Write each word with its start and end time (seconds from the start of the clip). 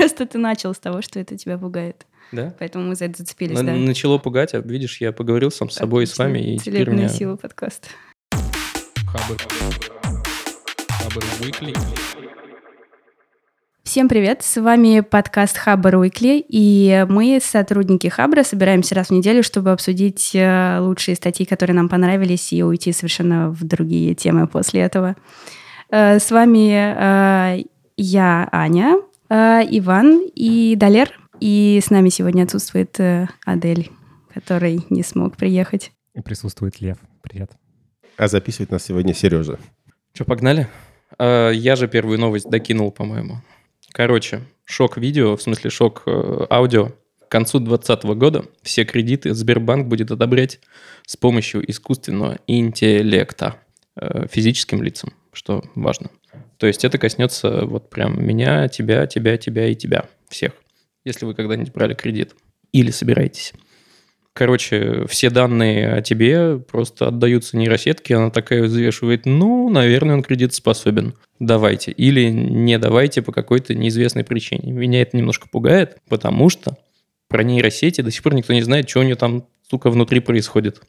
Просто 0.00 0.24
ты 0.24 0.38
начал 0.38 0.72
с 0.72 0.78
того, 0.78 1.02
что 1.02 1.20
это 1.20 1.36
тебя 1.36 1.58
пугает. 1.58 2.06
Да? 2.32 2.54
Поэтому 2.58 2.86
мы 2.86 2.94
за 2.94 3.04
это 3.04 3.18
зацепились, 3.18 3.58
На- 3.58 3.64
да. 3.64 3.74
Начало 3.74 4.16
пугать, 4.16 4.54
а 4.54 4.60
видишь, 4.60 4.98
я 4.98 5.12
поговорил 5.12 5.50
сам 5.50 5.68
с 5.68 5.74
собой 5.74 6.04
и 6.04 6.06
с 6.06 6.16
вами, 6.16 6.54
и 6.54 6.58
теперь 6.58 6.88
мне... 6.88 7.10
сила 7.10 7.36
подкаста. 7.36 7.88
Хабр. 9.06 9.36
Хабр 10.88 11.22
Weekly. 11.40 11.76
Всем 13.82 14.08
привет, 14.08 14.42
с 14.42 14.58
вами 14.58 15.00
подкаст 15.00 15.58
Хабр 15.58 15.96
Уикли, 15.96 16.42
и 16.48 17.04
мы, 17.10 17.38
сотрудники 17.42 18.06
Хабра, 18.06 18.42
собираемся 18.42 18.94
раз 18.94 19.08
в 19.08 19.10
неделю, 19.10 19.42
чтобы 19.42 19.70
обсудить 19.70 20.30
э, 20.32 20.78
лучшие 20.80 21.14
статьи, 21.14 21.44
которые 21.44 21.76
нам 21.76 21.90
понравились, 21.90 22.54
и 22.54 22.62
уйти 22.62 22.92
совершенно 22.92 23.50
в 23.50 23.64
другие 23.64 24.14
темы 24.14 24.46
после 24.46 24.80
этого. 24.80 25.14
Э, 25.90 26.18
С 26.20 26.30
вами 26.30 26.70
э, 26.72 27.64
я, 27.98 28.48
Аня, 28.50 28.96
Иван 29.30 30.26
и 30.34 30.74
Далер, 30.76 31.20
и 31.40 31.80
с 31.82 31.90
нами 31.90 32.08
сегодня 32.08 32.42
отсутствует 32.42 32.98
э, 32.98 33.28
Адель, 33.46 33.90
который 34.34 34.84
не 34.90 35.02
смог 35.02 35.36
приехать. 35.36 35.92
И 36.14 36.20
присутствует 36.20 36.80
Лев. 36.80 36.98
Привет. 37.22 37.52
А 38.16 38.28
записывает 38.28 38.70
нас 38.70 38.84
сегодня 38.84 39.14
Сережа. 39.14 39.58
Что, 40.12 40.24
погнали? 40.24 40.68
А, 41.18 41.50
Я 41.50 41.76
же 41.76 41.88
первую 41.88 42.18
новость 42.18 42.50
докинул, 42.50 42.90
по-моему. 42.90 43.40
Короче, 43.92 44.42
шок 44.64 44.98
видео, 44.98 45.36
в 45.36 45.42
смысле 45.42 45.70
шок 45.70 46.02
э, 46.06 46.46
аудио. 46.50 46.90
К 47.20 47.30
концу 47.30 47.60
2020 47.60 48.04
года 48.18 48.44
все 48.62 48.84
кредиты 48.84 49.32
Сбербанк 49.32 49.86
будет 49.86 50.10
одобрять 50.10 50.60
с 51.06 51.16
помощью 51.16 51.68
искусственного 51.70 52.38
интеллекта 52.48 53.56
э, 53.94 54.26
физическим 54.28 54.82
лицам, 54.82 55.12
что 55.32 55.62
важно. 55.74 56.10
То 56.60 56.66
есть 56.66 56.84
это 56.84 56.98
коснется 56.98 57.64
вот 57.64 57.88
прям 57.88 58.22
меня, 58.22 58.68
тебя, 58.68 59.06
тебя, 59.06 59.38
тебя 59.38 59.68
и 59.68 59.74
тебя, 59.74 60.04
всех. 60.28 60.52
Если 61.06 61.24
вы 61.24 61.34
когда-нибудь 61.34 61.72
брали 61.72 61.94
кредит 61.94 62.34
или 62.70 62.90
собираетесь. 62.90 63.54
Короче, 64.34 65.06
все 65.08 65.30
данные 65.30 65.94
о 65.94 66.02
тебе 66.02 66.58
просто 66.58 67.08
отдаются 67.08 67.56
нейросетке, 67.56 68.14
она 68.14 68.30
такая 68.30 68.62
взвешивает, 68.62 69.24
ну, 69.24 69.70
наверное, 69.70 70.16
он 70.16 70.22
кредитоспособен, 70.22 71.14
давайте. 71.38 71.92
Или 71.92 72.28
не 72.28 72.78
давайте 72.78 73.22
по 73.22 73.32
какой-то 73.32 73.74
неизвестной 73.74 74.24
причине. 74.24 74.70
Меня 74.70 75.00
это 75.00 75.16
немножко 75.16 75.48
пугает, 75.48 75.96
потому 76.10 76.50
что 76.50 76.76
про 77.28 77.42
нейросети 77.42 78.02
до 78.02 78.10
сих 78.10 78.22
пор 78.22 78.34
никто 78.34 78.52
не 78.52 78.62
знает, 78.62 78.88
что 78.88 79.00
у 79.00 79.02
нее 79.02 79.16
там, 79.16 79.46
сука, 79.68 79.88
внутри 79.88 80.20
происходит. 80.20 80.82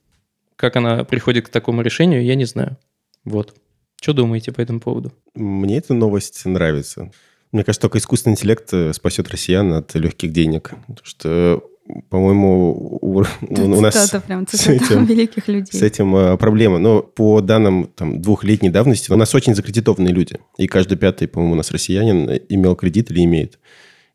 Как 0.58 0.76
она 0.76 1.06
приходит 1.06 1.48
к 1.48 1.50
такому 1.50 1.82
решению, 1.82 2.26
я 2.26 2.36
не 2.36 2.46
знаю. 2.46 2.78
Вот. 3.24 3.56
Что 4.02 4.14
думаете 4.14 4.52
по 4.52 4.60
этому 4.62 4.80
поводу? 4.80 5.14
Мне 5.36 5.78
эта 5.78 5.94
новость 5.94 6.44
нравится. 6.46 7.12
Мне 7.52 7.64
кажется, 7.64 7.82
только 7.82 8.00
искусственный 8.00 8.34
интеллект 8.34 8.68
э, 8.74 8.94
спасет 8.94 9.30
россиян 9.30 9.72
от 9.74 9.94
легких 9.94 10.32
денег. 10.32 10.72
Потому 10.88 11.00
что, 11.06 11.64
по-моему, 12.10 12.72
у, 13.00 13.20
у- 13.22 13.26
у 13.48 13.82
нас 13.82 14.10
прям, 14.26 14.48
с 14.48 14.68
этим- 14.68 15.06
великих 15.06 15.48
людей. 15.48 15.78
с 15.80 15.84
этим 15.84 16.16
э, 16.16 16.36
проблема. 16.38 16.80
Но 16.80 17.04
по 17.04 17.42
данным 17.42 17.92
там, 17.96 18.22
двухлетней 18.24 18.70
давности 18.72 19.12
у 19.12 19.16
нас 19.18 19.36
очень 19.36 19.54
закредитованные 19.54 20.12
люди. 20.14 20.40
И 20.58 20.66
каждый 20.68 20.98
пятый, 20.98 21.28
по-моему, 21.28 21.54
у 21.54 21.58
нас 21.58 21.70
россиянин 21.70 22.28
э, 22.28 22.40
имел 22.50 22.76
кредит 22.76 23.12
или 23.12 23.24
имеет. 23.26 23.60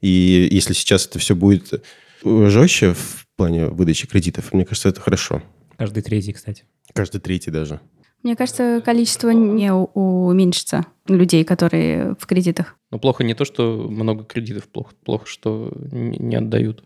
И 0.00 0.48
если 0.50 0.72
сейчас 0.72 1.06
это 1.06 1.20
все 1.20 1.36
будет 1.36 1.84
жестче 2.24 2.94
в 2.94 3.26
плане 3.36 3.66
выдачи 3.66 4.08
кредитов, 4.08 4.52
мне 4.52 4.64
кажется, 4.64 4.88
это 4.88 5.00
хорошо. 5.00 5.42
Каждый 5.76 6.02
третий, 6.02 6.32
кстати. 6.32 6.64
Каждый 6.92 7.20
третий 7.20 7.52
даже. 7.52 7.80
Мне 8.22 8.36
кажется, 8.36 8.83
количество 8.84 9.31
не 9.31 9.72
уменьшится 9.72 10.86
людей, 11.06 11.45
которые 11.45 12.17
в 12.19 12.27
кредитах. 12.27 12.77
Ну, 12.91 12.98
плохо 12.98 13.25
не 13.25 13.34
то, 13.34 13.45
что 13.45 13.86
много 13.89 14.25
кредитов, 14.25 14.69
плохо, 14.69 14.95
плохо 15.05 15.27
что 15.27 15.72
не 15.92 16.37
отдают. 16.37 16.83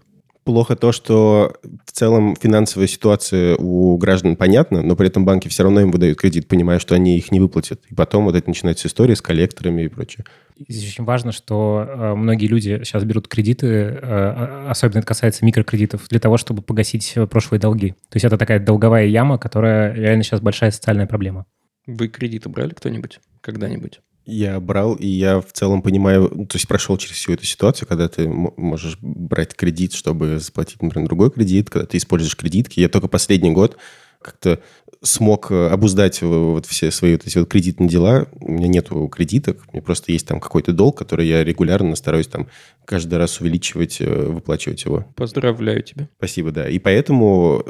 Плохо 0.51 0.75
то, 0.75 0.91
что 0.91 1.55
в 1.87 1.93
целом 1.93 2.35
финансовая 2.35 2.89
ситуация 2.89 3.55
у 3.55 3.97
граждан 3.99 4.35
понятна, 4.35 4.83
но 4.83 4.97
при 4.97 5.07
этом 5.07 5.25
банки 5.25 5.47
все 5.47 5.63
равно 5.63 5.83
им 5.83 5.93
выдают 5.93 6.19
кредит, 6.19 6.49
понимая, 6.49 6.81
что 6.81 6.97
они 6.97 7.17
их 7.17 7.31
не 7.31 7.39
выплатят. 7.39 7.83
И 7.89 7.95
потом 7.95 8.25
вот 8.25 8.35
это 8.35 8.49
начинается 8.49 8.89
история 8.89 9.15
с 9.15 9.23
коллекторами 9.23 9.83
и 9.83 9.89
прочее. 9.89 10.25
Здесь 10.69 10.91
очень 10.91 11.05
важно, 11.05 11.31
что 11.31 11.87
э, 11.89 12.15
многие 12.17 12.47
люди 12.47 12.81
сейчас 12.83 13.05
берут 13.05 13.29
кредиты, 13.29 13.67
э, 13.69 14.67
особенно 14.69 14.99
это 14.99 15.07
касается 15.07 15.45
микрокредитов, 15.45 16.09
для 16.09 16.19
того, 16.19 16.37
чтобы 16.37 16.63
погасить 16.63 17.13
э, 17.15 17.29
прошлые 17.29 17.61
долги. 17.61 17.91
То 18.09 18.17
есть 18.17 18.25
это 18.25 18.37
такая 18.37 18.59
долговая 18.59 19.07
яма, 19.07 19.39
которая 19.39 19.95
реально 19.95 20.25
сейчас 20.25 20.41
большая 20.41 20.73
социальная 20.73 21.07
проблема. 21.07 21.47
Вы 21.87 22.09
кредиты 22.09 22.49
брали 22.49 22.71
кто-нибудь? 22.71 23.21
Когда-нибудь? 23.41 24.01
Я 24.27 24.61
брал, 24.61 24.95
и 24.95 25.07
я 25.07 25.41
в 25.41 25.53
целом 25.53 25.83
понимаю, 25.83 26.31
ну, 26.33 26.47
то 26.47 26.57
есть 26.57 26.69
прошел 26.69 26.97
через 26.99 27.17
всю 27.17 27.33
эту 27.33 27.45
ситуацию, 27.45 27.89
когда 27.89 28.09
ты 28.09 28.29
можешь 28.29 28.99
брать 29.01 29.55
кредит, 29.55 29.93
чтобы 29.93 30.39
заплатить, 30.39 30.83
например, 30.83 31.09
другой 31.09 31.31
кредит, 31.31 31.71
когда 31.71 31.87
ты 31.87 31.97
используешь 31.97 32.37
кредитки. 32.37 32.81
Я 32.81 32.89
только 32.89 33.09
последний 33.09 33.51
год 33.51 33.77
как-то 34.21 34.61
смог 35.03 35.51
э, 35.51 35.69
обуздать 35.69 36.23
э, 36.23 36.27
вот 36.27 36.67
все 36.67 36.91
свои 36.91 37.13
вот 37.13 37.27
эти 37.27 37.39
вот 37.39 37.49
кредитные 37.49 37.89
дела. 37.89 38.29
У 38.41 38.51
меня 38.51 38.69
нету 38.69 39.09
кредиток, 39.09 39.63
у 39.69 39.73
меня 39.73 39.83
просто 39.83 40.13
есть 40.13 40.27
там 40.27 40.41
какой-то 40.41 40.73
долг, 40.73 40.99
который 40.99 41.27
я 41.27 41.43
регулярно 41.43 41.97
стараюсь 41.97 42.27
там 42.27 42.49
каждый 42.85 43.15
раз 43.15 43.41
увеличивать, 43.41 44.01
э, 44.01 44.27
выплачивать 44.27 44.85
его. 44.85 45.07
Поздравляю 45.17 45.83
тебя. 45.83 46.09
Спасибо, 46.19 46.51
да. 46.51 46.69
И 46.69 46.79
поэтому 46.79 47.65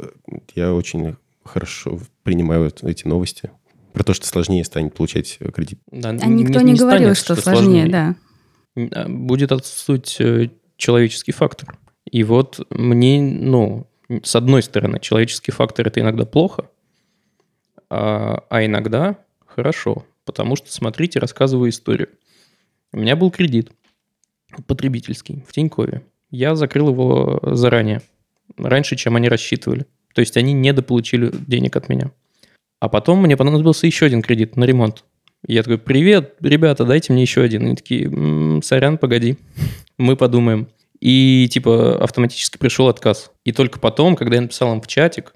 я 0.55 0.73
очень 0.73 1.15
хорошо 1.43 1.99
принимаю 2.23 2.71
эти 2.83 3.07
новости 3.07 3.49
про 3.93 4.03
то, 4.03 4.13
что 4.13 4.27
сложнее 4.27 4.63
станет 4.63 4.93
получать 4.93 5.37
э, 5.39 5.51
кредит. 5.51 5.79
Да, 5.91 6.09
А 6.09 6.25
никто 6.27 6.61
не, 6.61 6.73
говорил, 6.75 7.15
станет, 7.15 7.17
что, 7.17 7.35
сложнее, 7.35 7.87
да. 7.87 8.15
А, 8.75 9.07
Будет 9.07 9.51
отсутствовать 9.51 10.15
э, 10.19 10.49
человеческий 10.77 11.31
фактор. 11.31 11.77
И 12.09 12.23
вот 12.23 12.65
мне, 12.69 13.21
ну, 13.21 13.87
с 14.23 14.35
одной 14.35 14.63
стороны, 14.63 14.99
человеческий 14.99 15.51
фактор 15.51 15.87
это 15.87 15.99
иногда 15.99 16.25
плохо, 16.25 16.69
а, 17.89 18.43
а 18.49 18.65
иногда 18.65 19.17
хорошо. 19.45 20.05
Потому 20.25 20.55
что, 20.55 20.71
смотрите, 20.71 21.19
рассказываю 21.19 21.69
историю. 21.69 22.09
У 22.93 22.97
меня 22.97 23.15
был 23.15 23.31
кредит 23.31 23.71
потребительский 24.67 25.43
в 25.47 25.53
Тинькове. 25.53 26.03
Я 26.29 26.55
закрыл 26.55 26.89
его 26.89 27.39
заранее, 27.43 28.01
раньше, 28.57 28.95
чем 28.95 29.15
они 29.15 29.29
рассчитывали. 29.29 29.85
То 30.13 30.21
есть 30.21 30.37
они 30.37 30.53
недополучили 30.53 31.31
денег 31.47 31.75
от 31.75 31.89
меня. 31.89 32.11
А 32.81 32.89
потом 32.89 33.21
мне 33.21 33.37
понадобился 33.37 33.85
еще 33.85 34.07
один 34.07 34.23
кредит 34.23 34.57
на 34.57 34.63
ремонт. 34.65 35.05
И 35.47 35.53
Я 35.53 35.61
такой, 35.61 35.77
привет, 35.77 36.33
ребята, 36.41 36.83
дайте 36.83 37.13
мне 37.13 37.21
еще 37.21 37.41
один. 37.41 37.63
Они 37.63 37.75
такие, 37.75 38.05
«М, 38.05 38.61
сорян, 38.63 38.97
погоди, 38.97 39.37
мы 39.99 40.17
подумаем. 40.17 40.67
И 40.99 41.47
типа 41.51 42.03
автоматически 42.03 42.57
пришел 42.57 42.87
отказ. 42.87 43.31
И 43.45 43.51
только 43.51 43.79
потом, 43.79 44.15
когда 44.15 44.35
я 44.35 44.41
написал 44.41 44.73
им 44.73 44.81
в 44.81 44.87
чатик, 44.87 45.35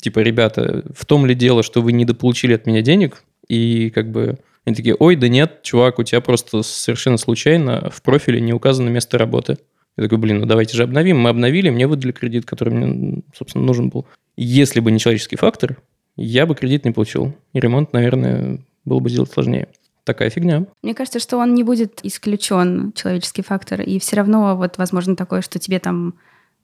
типа, 0.00 0.20
ребята, 0.20 0.84
в 0.94 1.04
том 1.04 1.26
ли 1.26 1.34
дело, 1.34 1.62
что 1.62 1.82
вы 1.82 1.92
недополучили 1.92 2.54
от 2.54 2.66
меня 2.66 2.80
денег, 2.80 3.24
и 3.46 3.90
как 3.90 4.10
бы 4.10 4.38
они 4.64 4.74
такие, 4.74 4.94
ой, 4.94 5.16
да 5.16 5.28
нет, 5.28 5.62
чувак, 5.62 5.98
у 5.98 6.02
тебя 6.02 6.22
просто 6.22 6.62
совершенно 6.62 7.18
случайно 7.18 7.90
в 7.92 8.00
профиле 8.00 8.40
не 8.40 8.54
указано 8.54 8.88
место 8.88 9.18
работы. 9.18 9.58
Я 9.98 10.04
такой, 10.04 10.16
блин, 10.16 10.40
ну 10.40 10.46
давайте 10.46 10.74
же 10.74 10.82
обновим. 10.82 11.18
Мы 11.18 11.28
обновили, 11.28 11.68
мне 11.68 11.86
выдали 11.86 12.12
кредит, 12.12 12.46
который 12.46 12.72
мне, 12.72 13.22
собственно, 13.34 13.64
нужен 13.64 13.90
был. 13.90 14.06
Если 14.36 14.80
бы 14.80 14.90
не 14.90 14.98
человеческий 14.98 15.36
фактор, 15.36 15.78
я 16.16 16.46
бы 16.46 16.54
кредит 16.54 16.84
не 16.84 16.90
получил. 16.92 17.34
И 17.52 17.60
ремонт, 17.60 17.92
наверное, 17.92 18.60
было 18.84 19.00
бы 19.00 19.10
сделать 19.10 19.30
сложнее. 19.30 19.68
Такая 20.04 20.30
фигня. 20.30 20.66
Мне 20.82 20.94
кажется, 20.94 21.18
что 21.18 21.36
он 21.38 21.54
не 21.54 21.64
будет 21.64 22.00
исключен, 22.04 22.92
человеческий 22.92 23.42
фактор, 23.42 23.80
и 23.80 23.98
все 23.98 24.16
равно 24.16 24.56
вот 24.56 24.78
возможно 24.78 25.16
такое, 25.16 25.42
что 25.42 25.58
тебе 25.58 25.80
там 25.80 26.14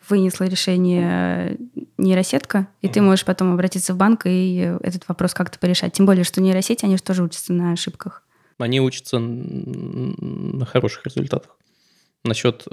вынесла 0.08 0.44
решение 0.44 1.56
нейросетка, 1.98 2.68
и 2.80 2.88
ты 2.88 3.00
можешь 3.00 3.24
потом 3.24 3.52
обратиться 3.52 3.94
в 3.94 3.96
банк 3.96 4.22
и 4.26 4.76
этот 4.82 5.08
вопрос 5.08 5.34
как-то 5.34 5.58
порешать. 5.58 5.92
Тем 5.92 6.06
более, 6.06 6.24
что 6.24 6.40
нейросети, 6.40 6.84
они 6.84 6.96
же 6.96 7.02
тоже 7.02 7.22
учатся 7.22 7.52
на 7.52 7.72
ошибках. 7.72 8.24
Они 8.58 8.80
учатся 8.80 9.18
на 9.18 10.64
хороших 10.64 11.06
результатах. 11.06 11.56
Насчет 12.24 12.66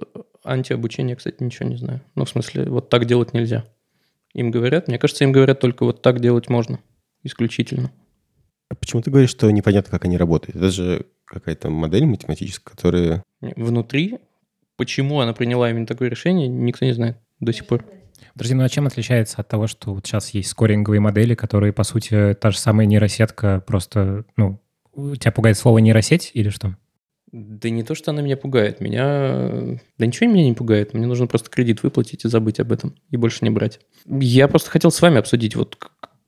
антиобучения, 0.44 1.16
кстати, 1.16 1.42
ничего 1.42 1.68
не 1.68 1.78
знаю. 1.78 2.02
Ну, 2.16 2.26
в 2.26 2.30
смысле, 2.30 2.66
вот 2.66 2.90
так 2.90 3.06
делать 3.06 3.34
нельзя. 3.34 3.66
Им 4.34 4.52
говорят, 4.52 4.88
мне 4.88 5.00
кажется, 5.00 5.24
им 5.24 5.32
говорят 5.32 5.60
только 5.60 5.84
вот 5.84 6.02
так 6.02 6.20
делать 6.20 6.50
можно. 6.50 6.80
Исключительно. 7.24 7.92
А 8.70 8.76
почему 8.76 9.02
ты 9.02 9.10
говоришь, 9.10 9.32
что 9.32 9.50
непонятно, 9.50 9.92
как 9.92 10.06
они 10.06 10.18
работают? 10.18 10.56
Это 10.56 10.70
же 10.70 11.06
какая-то 11.26 11.70
модель 11.70 12.06
математическая, 12.06 12.76
которая... 12.76 13.24
Внутри, 13.42 14.20
почему 14.78 15.20
она 15.20 15.34
приняла 15.34 15.70
именно 15.70 15.88
такое 15.88 16.10
решение, 16.10 16.48
никто 16.48 16.86
не 16.86 16.94
знает 16.94 17.18
до 17.40 17.52
сих 17.52 17.66
пор. 17.66 17.84
Подожди, 18.34 18.54
ну 18.54 18.64
а 18.64 18.70
чем 18.70 18.86
отличается 18.86 19.38
от 19.38 19.48
того, 19.48 19.68
что 19.68 19.94
вот 19.94 20.06
сейчас 20.06 20.30
есть 20.32 20.50
скоринговые 20.50 21.00
модели, 21.00 21.36
которые, 21.36 21.74
по 21.74 21.84
сути, 21.84 22.36
та 22.40 22.52
же 22.52 22.60
самая 22.60 22.86
нейросетка, 22.86 23.64
просто, 23.66 24.26
ну, 24.38 24.60
тебя 25.16 25.32
пугает 25.32 25.58
слово 25.58 25.80
нейросеть 25.80 26.32
или 26.34 26.50
что? 26.50 26.76
Да 27.32 27.70
не 27.70 27.84
то, 27.84 27.94
что 27.96 28.12
она 28.12 28.22
меня 28.22 28.38
пугает. 28.38 28.82
Меня... 28.82 29.78
Да 29.98 30.06
ничего 30.06 30.30
меня 30.30 30.46
не 30.46 30.54
пугает. 30.54 30.94
Мне 30.94 31.06
нужно 31.06 31.28
просто 31.28 31.50
кредит 31.50 31.84
выплатить 31.84 32.26
и 32.26 32.28
забыть 32.28 32.60
об 32.60 32.72
этом. 32.72 32.96
И 33.12 33.18
больше 33.18 33.40
не 33.42 33.50
брать. 33.50 33.80
Я 34.06 34.48
просто 34.48 34.72
хотел 34.72 34.92
с 34.92 35.02
вами 35.02 35.18
обсудить, 35.18 35.56
вот 35.56 35.78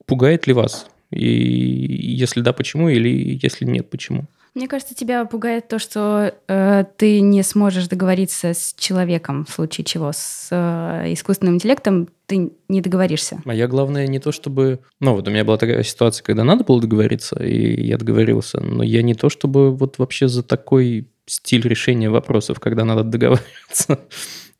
пугает 0.05 0.45
ли 0.45 0.53
вас 0.53 0.87
И 1.09 1.25
если 1.25 2.41
да, 2.41 2.53
почему, 2.53 2.89
или 2.89 3.39
если 3.41 3.65
нет, 3.65 3.89
почему. 3.89 4.25
Мне 4.53 4.67
кажется, 4.67 4.93
тебя 4.93 5.23
пугает 5.25 5.69
то, 5.69 5.79
что 5.79 6.33
э, 6.47 6.83
ты 6.97 7.21
не 7.21 7.41
сможешь 7.41 7.87
договориться 7.87 8.53
с 8.53 8.75
человеком 8.77 9.45
в 9.45 9.51
случае 9.51 9.85
чего. 9.85 10.11
С 10.13 10.49
э, 10.51 11.13
искусственным 11.13 11.55
интеллектом 11.55 12.09
ты 12.25 12.51
не 12.67 12.81
договоришься. 12.81 13.41
А 13.45 13.53
я, 13.53 13.67
главное, 13.67 14.07
не 14.07 14.19
то 14.19 14.33
чтобы... 14.33 14.79
Ну, 14.99 15.15
вот 15.15 15.27
у 15.27 15.31
меня 15.31 15.45
была 15.45 15.57
такая 15.57 15.83
ситуация, 15.83 16.23
когда 16.25 16.43
надо 16.43 16.65
было 16.65 16.81
договориться, 16.81 17.41
и 17.41 17.81
я 17.81 17.97
договорился, 17.97 18.59
но 18.59 18.83
я 18.83 19.03
не 19.03 19.13
то 19.13 19.29
чтобы 19.29 19.73
вот 19.73 19.99
вообще 19.99 20.27
за 20.27 20.43
такой 20.43 21.07
стиль 21.25 21.65
решения 21.65 22.09
вопросов, 22.09 22.59
когда 22.59 22.83
надо 22.83 23.03
договариваться. 23.03 23.99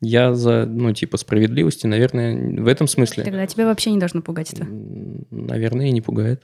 Я 0.00 0.34
за, 0.34 0.66
ну, 0.66 0.92
типа, 0.92 1.16
справедливости, 1.16 1.86
наверное, 1.86 2.60
в 2.60 2.66
этом 2.66 2.88
смысле. 2.88 3.22
Тогда 3.22 3.46
тебя 3.46 3.66
вообще 3.66 3.92
не 3.92 3.98
должно 3.98 4.20
пугать 4.20 4.52
это. 4.52 4.66
Наверное, 5.30 5.86
и 5.86 5.92
не 5.92 6.00
пугает. 6.00 6.42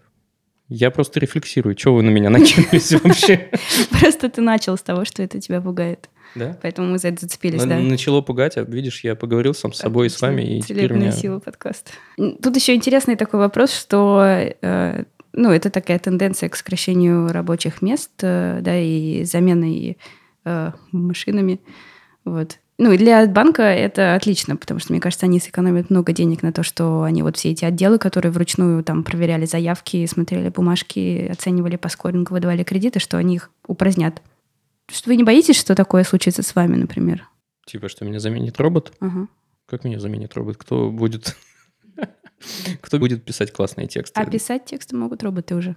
Я 0.68 0.90
просто 0.90 1.20
рефлексирую. 1.20 1.74
Чего 1.74 1.96
вы 1.96 2.02
на 2.02 2.10
меня 2.10 2.30
накинулись 2.30 2.92
вообще? 2.92 3.50
Просто 3.90 4.28
ты 4.28 4.40
начал 4.40 4.76
с 4.76 4.82
того, 4.82 5.04
что 5.04 5.22
это 5.22 5.40
тебя 5.40 5.60
пугает. 5.60 6.08
Да? 6.34 6.58
Поэтому 6.60 6.88
мы 6.88 6.98
за 6.98 7.08
это 7.08 7.22
зацепились, 7.22 7.64
да. 7.64 7.78
Начало 7.78 8.20
пугать, 8.20 8.58
а 8.58 8.62
видишь, 8.62 9.02
я 9.02 9.16
поговорил 9.16 9.54
сам 9.54 9.72
с 9.72 9.78
собой 9.78 10.08
и 10.08 10.10
с 10.10 10.20
вами, 10.20 10.58
и 10.58 10.60
теперь 10.60 10.92
меня... 10.92 11.10
сила 11.10 11.38
подкаста. 11.38 11.90
Тут 12.16 12.54
еще 12.54 12.74
интересный 12.74 13.16
такой 13.16 13.40
вопрос, 13.40 13.72
что 13.72 14.22
э, 14.22 15.04
ну, 15.32 15.50
это 15.50 15.70
такая 15.70 15.98
тенденция 15.98 16.50
к 16.50 16.56
сокращению 16.56 17.28
рабочих 17.28 17.80
мест, 17.80 18.10
э, 18.20 18.58
да, 18.60 18.78
и 18.78 19.24
заменой 19.24 19.96
э, 20.44 20.72
машинами. 20.92 21.60
Вот. 22.24 22.58
Ну, 22.80 22.92
и 22.92 22.96
для 22.96 23.26
банка 23.26 23.62
это 23.62 24.14
отлично, 24.14 24.56
потому 24.56 24.78
что, 24.78 24.92
мне 24.92 25.00
кажется, 25.00 25.26
они 25.26 25.40
сэкономят 25.40 25.90
много 25.90 26.12
денег 26.12 26.44
на 26.44 26.52
то, 26.52 26.62
что 26.62 27.02
они 27.02 27.24
вот 27.24 27.36
все 27.36 27.50
эти 27.50 27.64
отделы, 27.64 27.98
которые 27.98 28.30
вручную 28.30 28.84
там 28.84 29.02
проверяли 29.02 29.46
заявки, 29.46 30.06
смотрели 30.06 30.48
бумажки, 30.48 31.28
оценивали 31.28 31.74
по 31.74 31.88
скорингу, 31.88 32.34
выдавали 32.34 32.62
кредиты, 32.62 33.00
что 33.00 33.18
они 33.18 33.34
их 33.34 33.50
упразднят. 33.66 34.22
Что 34.88 35.10
вы 35.10 35.16
не 35.16 35.24
боитесь, 35.24 35.58
что 35.58 35.74
такое 35.74 36.04
случится 36.04 36.44
с 36.44 36.54
вами, 36.54 36.76
например? 36.76 37.28
Типа, 37.66 37.88
что 37.88 38.04
меня 38.04 38.20
заменит 38.20 38.58
робот? 38.60 38.92
Ага. 39.00 39.26
Как 39.66 39.82
меня 39.82 39.98
заменит 39.98 40.34
робот? 40.34 40.56
Кто 40.56 40.88
будет... 40.88 41.36
Кто 42.80 43.00
будет 43.00 43.24
писать 43.24 43.52
классные 43.52 43.88
тексты? 43.88 44.18
А 44.20 44.24
писать 44.24 44.66
тексты 44.66 44.94
могут 44.94 45.24
роботы 45.24 45.56
уже. 45.56 45.74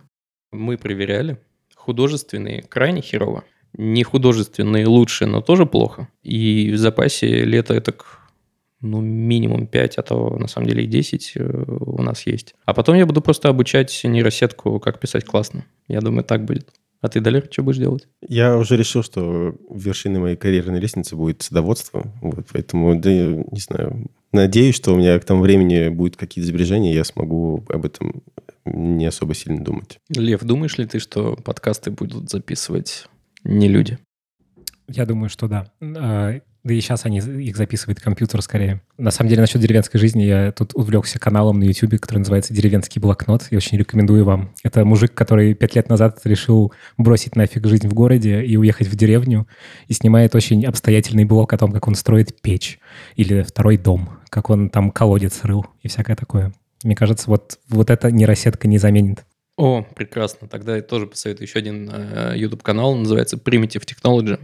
Мы 0.51 0.77
проверяли. 0.77 1.41
Художественные 1.75 2.61
крайне 2.61 3.01
херово. 3.01 3.43
Не 3.77 4.03
художественные 4.03 4.87
лучше, 4.87 5.25
но 5.25 5.41
тоже 5.41 5.65
плохо. 5.65 6.07
И 6.23 6.71
в 6.71 6.77
запасе 6.77 7.45
лето 7.45 7.79
так 7.81 8.21
ну, 8.81 8.99
минимум 8.99 9.67
5, 9.67 9.97
а 9.97 10.01
то 10.01 10.37
на 10.37 10.47
самом 10.47 10.67
деле 10.67 10.83
и 10.83 10.87
10 10.87 11.33
э, 11.35 11.65
у 11.79 12.01
нас 12.01 12.25
есть. 12.25 12.55
А 12.65 12.73
потом 12.73 12.95
я 12.95 13.05
буду 13.05 13.21
просто 13.21 13.47
обучать 13.47 14.01
нейросетку, 14.03 14.79
как 14.79 14.99
писать 14.99 15.23
классно. 15.23 15.65
Я 15.87 16.01
думаю, 16.01 16.23
так 16.23 16.45
будет. 16.45 16.67
А 16.99 17.07
ты, 17.07 17.19
Далер, 17.19 17.47
что 17.49 17.63
будешь 17.63 17.79
делать? 17.79 18.07
Я 18.27 18.57
уже 18.57 18.77
решил, 18.77 19.01
что 19.03 19.55
вершиной 19.69 20.19
моей 20.19 20.35
карьерной 20.35 20.79
лестницы 20.79 21.15
будет 21.15 21.41
садоводство. 21.41 22.11
Вот, 22.21 22.45
поэтому, 22.51 22.99
да, 22.99 23.11
не 23.11 23.59
знаю, 23.59 24.07
надеюсь, 24.31 24.75
что 24.75 24.93
у 24.93 24.97
меня 24.97 25.19
к 25.19 25.25
тому 25.25 25.41
времени 25.41 25.89
будут 25.89 26.15
какие-то 26.15 26.47
сбережения, 26.47 26.93
я 26.93 27.03
смогу 27.03 27.63
об 27.69 27.85
этом 27.85 28.21
не 28.65 29.07
особо 29.07 29.33
сильно 29.33 29.63
думать. 29.63 29.97
Лев, 30.09 30.41
думаешь 30.43 30.77
ли 30.77 30.85
ты, 30.85 30.99
что 30.99 31.35
подкасты 31.35 31.89
будут 31.89 32.29
записывать 32.29 33.07
не 33.43 33.67
люди? 33.67 33.97
Я 34.87 35.05
думаю, 35.05 35.29
что 35.29 35.47
да. 35.47 35.71
А, 35.81 36.39
Да 36.63 36.73
и 36.75 36.81
сейчас 36.81 37.05
они 37.05 37.17
их 37.17 37.57
записывает 37.57 37.99
компьютер 37.99 38.41
скорее. 38.41 38.81
На 38.97 39.09
самом 39.09 39.29
деле, 39.29 39.41
насчет 39.41 39.59
деревенской 39.61 39.99
жизни 39.99 40.23
я 40.23 40.51
тут 40.51 40.75
увлекся 40.75 41.17
каналом 41.17 41.59
на 41.59 41.63
YouTube, 41.63 41.99
который 41.99 42.19
называется 42.19 42.53
«Деревенский 42.53 43.01
блокнот». 43.01 43.47
Я 43.49 43.57
очень 43.57 43.79
рекомендую 43.79 44.25
вам. 44.25 44.53
Это 44.63 44.85
мужик, 44.85 45.13
который 45.15 45.55
пять 45.55 45.75
лет 45.75 45.89
назад 45.89 46.19
решил 46.23 46.71
бросить 46.97 47.35
нафиг 47.35 47.65
жизнь 47.65 47.87
в 47.87 47.93
городе 47.93 48.43
и 48.43 48.57
уехать 48.57 48.87
в 48.87 48.95
деревню, 48.95 49.47
и 49.87 49.93
снимает 49.93 50.35
очень 50.35 50.63
обстоятельный 50.65 51.25
блог 51.25 51.51
о 51.51 51.57
том, 51.57 51.71
как 51.71 51.87
он 51.87 51.95
строит 51.95 52.39
печь 52.41 52.79
или 53.15 53.41
второй 53.41 53.77
дом, 53.77 54.09
как 54.29 54.51
он 54.51 54.69
там 54.69 54.91
колодец 54.91 55.43
рыл 55.43 55.65
и 55.81 55.87
всякое 55.87 56.15
такое. 56.15 56.53
Мне 56.83 56.95
кажется, 56.95 57.29
вот, 57.29 57.59
вот 57.69 57.89
эта 57.89 58.11
нейросетка 58.11 58.67
не 58.67 58.77
заменит. 58.77 59.25
О, 59.57 59.83
прекрасно. 59.95 60.47
Тогда 60.47 60.75
я 60.75 60.81
тоже 60.81 61.07
посоветую 61.07 61.47
еще 61.47 61.59
один 61.59 61.89
э, 61.91 62.33
YouTube-канал, 62.35 62.95
называется 62.95 63.37
Primitive 63.37 63.85
Technology. 63.85 64.39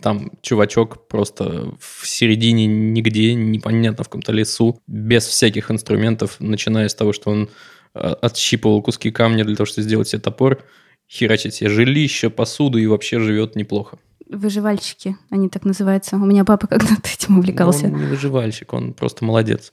Там 0.00 0.32
чувачок 0.42 1.08
просто 1.08 1.74
в 1.80 2.06
середине 2.06 2.66
нигде, 2.66 3.34
непонятно 3.34 4.04
в 4.04 4.08
каком-то 4.08 4.32
лесу, 4.32 4.80
без 4.86 5.24
всяких 5.26 5.70
инструментов, 5.70 6.36
начиная 6.40 6.88
с 6.88 6.94
того, 6.94 7.12
что 7.12 7.30
он 7.30 7.48
э, 7.94 7.98
отщипывал 7.98 8.82
куски 8.82 9.10
камня 9.10 9.44
для 9.44 9.56
того, 9.56 9.66
чтобы 9.66 9.84
сделать 9.84 10.08
себе 10.08 10.20
топор, 10.20 10.62
херачит 11.08 11.54
себе 11.54 11.70
жилище, 11.70 12.28
посуду 12.28 12.78
и 12.78 12.86
вообще 12.86 13.18
живет 13.18 13.56
неплохо. 13.56 13.98
Выживальщики, 14.34 15.16
они 15.30 15.48
так 15.48 15.64
называются. 15.64 16.16
У 16.16 16.24
меня 16.24 16.44
папа 16.44 16.66
когда-то 16.68 17.08
этим 17.12 17.38
увлекался. 17.38 17.88
Но 17.88 17.94
он 17.94 18.00
не 18.00 18.06
выживальщик, 18.06 18.72
он 18.72 18.92
просто 18.92 19.24
молодец. 19.24 19.72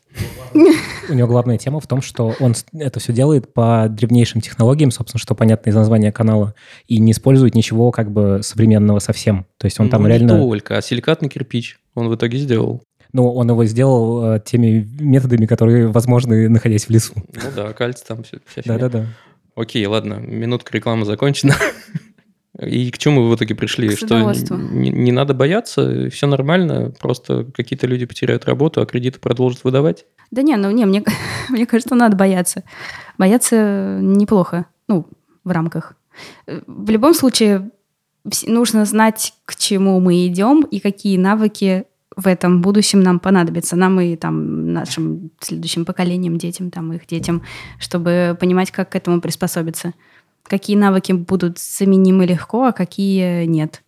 У 0.54 1.13
него 1.13 1.28
главная 1.28 1.58
тема 1.58 1.80
в 1.80 1.88
том, 1.88 2.02
что 2.02 2.36
он 2.40 2.56
это 2.74 3.00
все 3.00 3.13
делает 3.13 3.54
по 3.54 3.88
древнейшим 3.90 4.42
технологиям, 4.42 4.92
собственно, 4.92 5.19
что 5.19 5.36
понятно 5.36 5.69
из 5.69 5.75
названия 5.75 6.12
канала, 6.12 6.54
и 6.88 7.00
не 7.00 7.12
использует 7.12 7.56
ничего 7.56 7.92
как 7.92 8.12
бы 8.12 8.40
современного 8.44 9.00
совсем. 9.00 9.46
То 9.58 9.66
есть 9.66 9.80
он 9.80 9.90
там 9.90 10.04
Ну, 10.04 10.08
реально... 10.08 10.34
Не 10.34 10.40
только, 10.40 10.78
а 10.78 10.81
силикатный 10.81 11.30
кирпич 11.30 11.80
он 11.96 12.10
в 12.10 12.16
итоге 12.16 12.38
сделал. 12.38 12.84
Ну, 13.13 13.30
он 13.34 13.50
его 13.50 13.66
сделал 13.66 14.36
э, 14.36 14.40
теми 14.40 14.88
методами, 15.00 15.46
которые 15.46 15.88
возможны, 15.88 16.48
находясь 16.48 16.86
в 16.86 16.90
лесу. 16.90 17.13
Ну 17.16 17.50
да, 17.56 17.74
кальций 17.74 18.06
там 18.08 18.24
все. 18.24 18.40
Да-да-да. 18.63 19.06
Окей, 19.56 19.86
ладно, 19.86 20.13
минутка 20.16 20.74
рекламы 20.74 21.06
закончена. 21.06 21.56
И 22.62 22.92
к 22.92 22.98
чему 22.98 23.24
вы 23.24 23.31
в 23.31 23.36
итоге 23.36 23.56
пришли? 23.56 23.90
К 23.90 23.98
Что 23.98 24.56
не, 24.56 24.90
не 24.90 25.12
надо 25.12 25.34
бояться, 25.34 26.10
все 26.10 26.28
нормально, 26.28 26.94
просто 27.00 27.46
какие-то 27.56 27.88
люди 27.88 28.06
потеряют 28.06 28.46
работу, 28.46 28.81
а 28.81 28.86
кредиты 28.86 29.19
продолжат 29.19 29.63
выдавать? 29.63 30.06
Да 30.30 30.42
не, 30.42 30.56
ну 30.58 30.69
не, 30.72 30.86
мне, 30.86 31.04
мне 31.50 31.66
кажется, 31.66 31.96
надо 31.96 32.16
бояться. 32.16 32.63
Бояться 33.18 34.00
неплохо, 34.02 34.66
ну, 34.88 35.08
в 35.44 35.52
рамках. 35.52 35.96
Э, 36.48 36.62
В 36.68 36.90
любом 36.90 37.13
случае, 37.13 37.72
нужно 38.46 38.86
знать, 38.86 39.34
к 39.46 39.56
чему 39.56 40.00
мы 40.00 40.28
идем 40.28 40.62
и 40.62 40.80
какие 40.80 41.18
навыки 41.18 41.86
в 42.16 42.28
этом 42.28 42.62
будущем 42.62 43.02
нам 43.02 43.19
понадобятся. 43.19 43.75
Нам 43.75 44.00
и 44.02 44.16
там 44.16 44.74
нашим 44.74 45.31
следующим 45.40 45.86
поколениям, 45.86 46.38
детям, 46.38 46.69
там 46.69 46.94
их 46.94 47.08
детям, 47.08 47.42
чтобы 47.80 48.38
понимать, 48.40 48.72
как 48.72 48.90
к 48.90 48.96
этому 48.96 49.22
приспособиться. 49.22 49.94
Какие 50.51 50.75
навыки 50.75 51.13
будут 51.13 51.59
заменимы 51.59 52.25
легко, 52.25 52.65
а 52.65 52.71
какие 52.74 53.45
нет. 53.45 53.83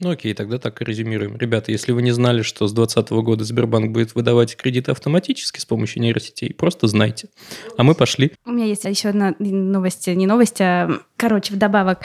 Ну 0.00 0.08
окей, 0.08 0.32
тогда 0.32 0.58
так 0.58 0.80
и 0.80 0.84
резюмируем. 0.86 1.36
Ребята, 1.36 1.72
если 1.72 1.92
вы 1.92 2.00
не 2.00 2.10
знали, 2.10 2.40
что 2.40 2.66
с 2.66 2.72
2020 2.72 3.12
года 3.22 3.44
Сбербанк 3.44 3.90
будет 3.92 4.14
выдавать 4.14 4.56
кредиты 4.56 4.92
автоматически 4.92 5.60
с 5.60 5.66
помощью 5.66 6.00
нейросетей, 6.00 6.54
просто 6.54 6.86
знайте. 6.86 7.28
А 7.76 7.82
мы 7.82 7.94
пошли. 7.94 8.32
У 8.46 8.50
меня 8.52 8.64
есть 8.64 8.84
еще 8.86 9.10
одна 9.10 9.34
новость, 9.38 10.06
не 10.06 10.26
новость, 10.26 10.62
а, 10.62 10.88
короче, 11.18 11.52
вдобавок. 11.52 12.00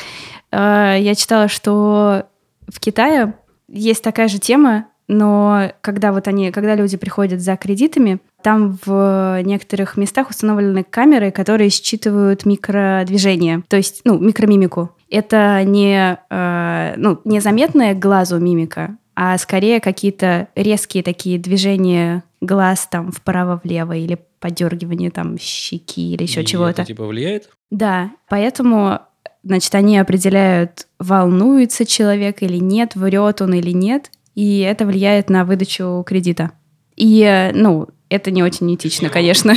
Э, 0.51 0.97
Я 0.99 1.15
читала, 1.15 1.47
что 1.47 2.27
в 2.67 2.81
Китае 2.81 3.35
есть 3.69 4.03
такая 4.03 4.27
же 4.27 4.39
тема, 4.39 4.87
но 5.07 5.71
когда 5.79 6.11
вот 6.11 6.27
они, 6.27 6.51
когда 6.51 6.75
люди 6.75 6.97
приходят 6.97 7.39
за 7.39 7.55
кредитами, 7.55 8.19
там 8.41 8.77
в 8.85 9.41
некоторых 9.43 9.97
местах 9.97 10.29
установлены 10.29 10.83
камеры, 10.83 11.31
которые 11.31 11.69
считывают 11.69 12.45
микродвижения, 12.45 13.63
то 13.67 13.77
есть, 13.77 14.01
ну, 14.05 14.17
микромимику. 14.17 14.91
Это 15.09 15.63
не, 15.63 16.17
э, 16.29 16.93
ну, 16.97 17.19
незаметная 17.25 17.93
глазу 17.95 18.39
мимика, 18.39 18.97
а 19.15 19.37
скорее 19.37 19.81
какие-то 19.81 20.47
резкие 20.55 21.03
такие 21.03 21.37
движения 21.39 22.23
глаз 22.41 22.87
там 22.89 23.11
вправо-влево 23.11 23.93
или 23.93 24.17
подергивание 24.39 25.11
там 25.11 25.37
щеки 25.37 26.13
или 26.13 26.23
еще 26.23 26.45
чего-то. 26.45 26.83
Это 26.83 26.85
типа 26.85 27.05
влияет? 27.05 27.49
Да, 27.69 28.11
поэтому, 28.29 28.99
значит, 29.43 29.75
они 29.75 29.97
определяют, 29.97 30.87
волнуется 30.99 31.85
человек 31.85 32.41
или 32.41 32.57
нет, 32.57 32.95
врет 32.95 33.41
он 33.41 33.53
или 33.53 33.71
нет, 33.71 34.11
и 34.35 34.59
это 34.59 34.85
влияет 34.85 35.29
на 35.29 35.43
выдачу 35.43 36.03
кредита. 36.07 36.51
И, 36.95 37.21
э, 37.21 37.51
ну, 37.53 37.89
это 38.09 38.31
не 38.31 38.43
очень 38.43 38.73
этично, 38.73 39.09
конечно. 39.09 39.55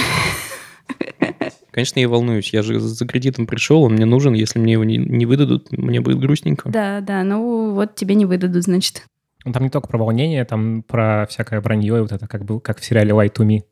Конечно, 1.70 2.00
я 2.00 2.08
волнуюсь. 2.08 2.52
Я 2.52 2.62
же 2.62 2.78
за 2.78 3.06
кредитом 3.06 3.46
пришел, 3.46 3.82
он 3.82 3.94
мне 3.94 4.04
нужен. 4.04 4.34
Если 4.34 4.58
мне 4.58 4.74
его 4.74 4.84
не, 4.84 4.98
не 4.98 5.24
выдадут, 5.24 5.72
мне 5.72 6.02
будет 6.02 6.20
грустненько. 6.20 6.68
Да, 6.68 7.00
да, 7.00 7.24
ну 7.24 7.72
вот 7.72 7.94
тебе 7.94 8.14
не 8.14 8.26
выдадут, 8.26 8.64
значит. 8.64 9.06
Ну, 9.44 9.52
Там 9.52 9.62
не 9.62 9.70
только 9.70 9.88
про 9.88 9.98
волнение, 9.98 10.44
там 10.44 10.82
про 10.82 11.26
всякое 11.28 11.60
вранье, 11.62 11.96
и 11.96 12.00
вот 12.00 12.12
это 12.12 12.28
как, 12.28 12.44
был, 12.44 12.60
как 12.60 12.78
в 12.78 12.84
сериале 12.84 13.12
Lie 13.12 13.32
to 13.32 13.46
Me. 13.46 13.62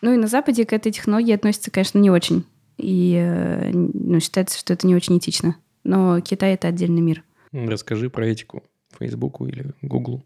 Ну 0.00 0.14
и 0.14 0.16
на 0.16 0.28
Западе 0.28 0.64
к 0.64 0.72
этой 0.72 0.92
технологии 0.92 1.34
относятся, 1.34 1.70
конечно, 1.70 1.98
не 1.98 2.10
очень. 2.10 2.44
И 2.76 3.16
э, 3.18 3.70
ну, 3.72 4.20
считается, 4.20 4.58
что 4.58 4.72
это 4.72 4.86
не 4.86 4.94
очень 4.94 5.18
этично. 5.18 5.56
Но 5.82 6.20
Китай— 6.20 6.54
это 6.54 6.68
отдельный 6.68 7.02
мир. 7.02 7.22
Расскажи 7.52 8.10
про 8.10 8.26
этику 8.26 8.62
Фейсбуку 8.98 9.46
или 9.46 9.72
Гуглу. 9.82 10.22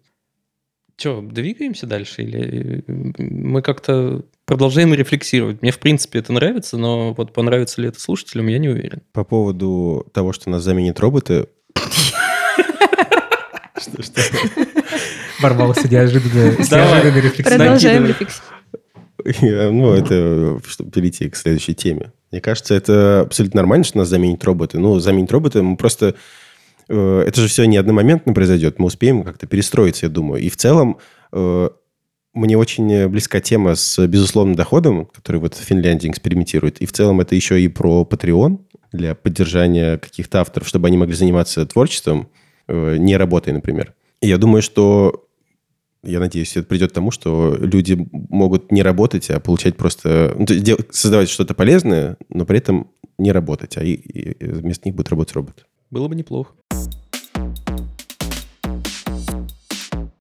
Че, 0.98 1.22
двигаемся 1.22 1.86
дальше 1.86 2.22
или 2.22 2.82
мы 3.18 3.62
как-то 3.62 4.24
продолжаем 4.44 4.92
рефлексировать? 4.92 5.62
Мне, 5.62 5.70
в 5.70 5.78
принципе, 5.78 6.18
это 6.18 6.32
нравится, 6.32 6.76
но 6.76 7.14
вот 7.14 7.32
понравится 7.32 7.80
ли 7.80 7.86
это 7.86 8.00
слушателям, 8.00 8.48
я 8.48 8.58
не 8.58 8.68
уверен. 8.68 9.02
По 9.12 9.22
поводу 9.22 10.08
того, 10.12 10.32
что 10.32 10.50
нас 10.50 10.64
заменят 10.64 10.98
роботы... 10.98 11.46
Что, 13.80 14.02
что? 14.02 14.20
Ворвался 15.40 15.88
неожиданно. 15.88 16.56
Продолжаем 17.44 18.04
рефлексию. 18.06 18.42
Ну, 19.72 19.92
это 19.92 20.60
чтобы 20.66 20.90
перейти 20.90 21.30
к 21.30 21.36
следующей 21.36 21.76
теме. 21.76 22.10
Мне 22.32 22.40
кажется, 22.40 22.74
это 22.74 23.20
абсолютно 23.20 23.58
нормально, 23.58 23.84
что 23.84 23.98
нас 23.98 24.08
заменят 24.08 24.42
роботы. 24.42 24.80
Ну, 24.80 24.98
заменить 24.98 25.30
роботы 25.30 25.62
мы 25.62 25.76
просто... 25.76 26.16
Э, 26.88 27.24
это 27.26 27.40
же 27.40 27.48
все 27.48 27.64
не 27.64 27.76
одномоментно 27.76 28.32
произойдет. 28.32 28.78
Мы 28.78 28.86
успеем 28.86 29.22
как-то 29.22 29.46
перестроиться, 29.46 30.06
я 30.06 30.10
думаю. 30.10 30.42
И 30.42 30.48
в 30.48 30.56
целом 30.56 30.98
э, 31.32 31.68
мне 32.34 32.58
очень 32.58 33.08
близка 33.08 33.40
тема 33.40 33.74
с 33.74 34.06
безусловным 34.06 34.54
доходом, 34.54 35.06
который 35.06 35.40
вот 35.40 35.54
в 35.54 35.60
Финляндии 35.60 36.08
экспериментирует. 36.08 36.80
И 36.80 36.86
в 36.86 36.92
целом 36.92 37.20
это 37.20 37.34
еще 37.34 37.60
и 37.60 37.68
про 37.68 38.06
Patreon 38.08 38.58
для 38.92 39.14
поддержания 39.14 39.98
каких-то 39.98 40.40
авторов, 40.40 40.68
чтобы 40.68 40.88
они 40.88 40.96
могли 40.96 41.14
заниматься 41.14 41.64
творчеством, 41.66 42.28
э, 42.68 42.96
не 42.96 43.16
работой, 43.16 43.52
например. 43.52 43.94
И 44.20 44.28
я 44.28 44.38
думаю, 44.38 44.62
что 44.62 45.28
я 46.02 46.20
надеюсь, 46.20 46.56
это 46.56 46.66
придет 46.66 46.92
к 46.92 46.94
тому, 46.94 47.10
что 47.10 47.56
люди 47.58 47.98
могут 48.12 48.72
не 48.72 48.82
работать, 48.82 49.30
а 49.30 49.40
получать 49.40 49.76
просто... 49.76 50.34
Ну, 50.38 50.46
создавать 50.90 51.28
что-то 51.28 51.54
полезное, 51.54 52.16
но 52.28 52.46
при 52.46 52.58
этом 52.58 52.90
не 53.18 53.32
работать, 53.32 53.76
а 53.76 53.84
и, 53.84 53.92
и 53.92 54.44
вместо 54.44 54.88
них 54.88 54.94
будет 54.94 55.08
работать 55.08 55.34
робот. 55.34 55.66
Было 55.90 56.08
бы 56.08 56.14
неплохо. 56.14 56.54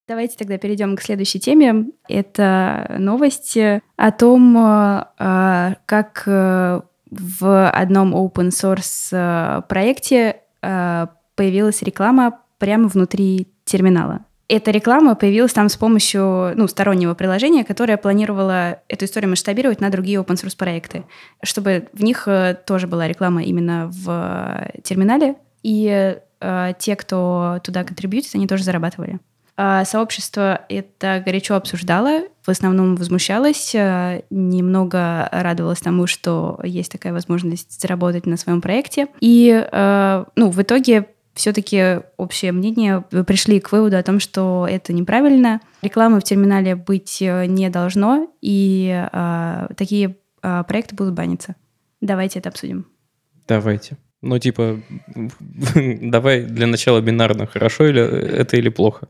Давайте 0.07 0.37
тогда 0.37 0.57
перейдем 0.57 0.95
к 0.95 1.01
следующей 1.01 1.39
теме. 1.39 1.87
Это 2.07 2.95
новости 2.97 3.81
о 3.97 4.11
том, 4.11 4.55
а, 4.57 5.75
как 5.85 6.23
э, 6.25 6.81
в 7.11 7.69
одном 7.69 8.15
open 8.15 8.49
source 8.49 9.09
э, 9.11 9.63
проекте 9.67 10.37
э, 10.61 11.07
появилась 11.35 11.81
реклама 11.81 12.39
прямо 12.57 12.87
внутри 12.87 13.49
терминала. 13.65 14.25
Эта 14.47 14.71
реклама 14.71 15.15
появилась 15.15 15.51
там 15.51 15.67
с 15.67 15.75
помощью 15.75 16.53
ну, 16.55 16.69
стороннего 16.69 17.13
приложения, 17.13 17.65
которое 17.65 17.97
планировало 17.97 18.79
эту 18.87 19.03
историю 19.03 19.29
масштабировать 19.31 19.81
на 19.81 19.89
другие 19.89 20.19
open 20.19 20.35
source 20.35 20.57
проекты, 20.57 21.03
чтобы 21.43 21.89
в 21.91 22.01
них 22.01 22.29
тоже 22.65 22.87
была 22.87 23.09
реклама 23.09 23.43
именно 23.43 23.91
в 23.91 24.71
терминале, 24.83 25.35
и 25.63 26.17
э, 26.39 26.73
те, 26.79 26.95
кто 26.95 27.59
туда 27.61 27.83
контрибьютит, 27.83 28.35
они 28.35 28.47
тоже 28.47 28.63
зарабатывали. 28.63 29.19
А 29.59 29.85
сообщество 29.85 30.61
это 30.69 31.21
горячо 31.25 31.55
обсуждало, 31.55 32.21
в 32.45 32.49
основном 32.49 32.95
возмущалось, 32.95 33.73
э, 33.73 34.21
немного 34.29 35.27
радовалось 35.31 35.79
тому, 35.79 36.05
что 36.05 36.59
есть 36.63 36.91
такая 36.91 37.11
возможность 37.11 37.81
заработать 37.81 38.27
на 38.27 38.37
своем 38.37 38.61
проекте. 38.61 39.07
И 39.19 39.49
э, 39.49 40.25
ну, 40.35 40.51
в 40.51 40.61
итоге 40.61 41.07
все-таки 41.33 42.01
общее 42.17 42.51
мнение 42.51 43.01
пришли 43.01 43.59
к 43.59 43.71
выводу 43.71 43.97
о 43.97 44.03
том, 44.03 44.19
что 44.19 44.67
это 44.69 44.93
неправильно. 44.93 45.59
Рекламы 45.81 46.19
в 46.19 46.23
терминале 46.23 46.75
быть 46.75 47.19
э, 47.21 47.47
не 47.47 47.69
должно, 47.69 48.31
и 48.41 49.05
такие 49.75 50.17
проекты 50.41 50.95
будут 50.95 51.15
баниться. 51.15 51.55
Давайте 51.99 52.39
это 52.39 52.49
обсудим. 52.49 52.85
Давайте. 53.47 53.97
Ну, 54.21 54.37
типа, 54.37 54.81
давай 55.75 56.43
для 56.43 56.67
начала 56.67 57.01
бинарно, 57.01 57.47
хорошо 57.47 57.87
или 57.87 58.01
это 58.01 58.55
или 58.57 58.69
плохо. 58.69 59.09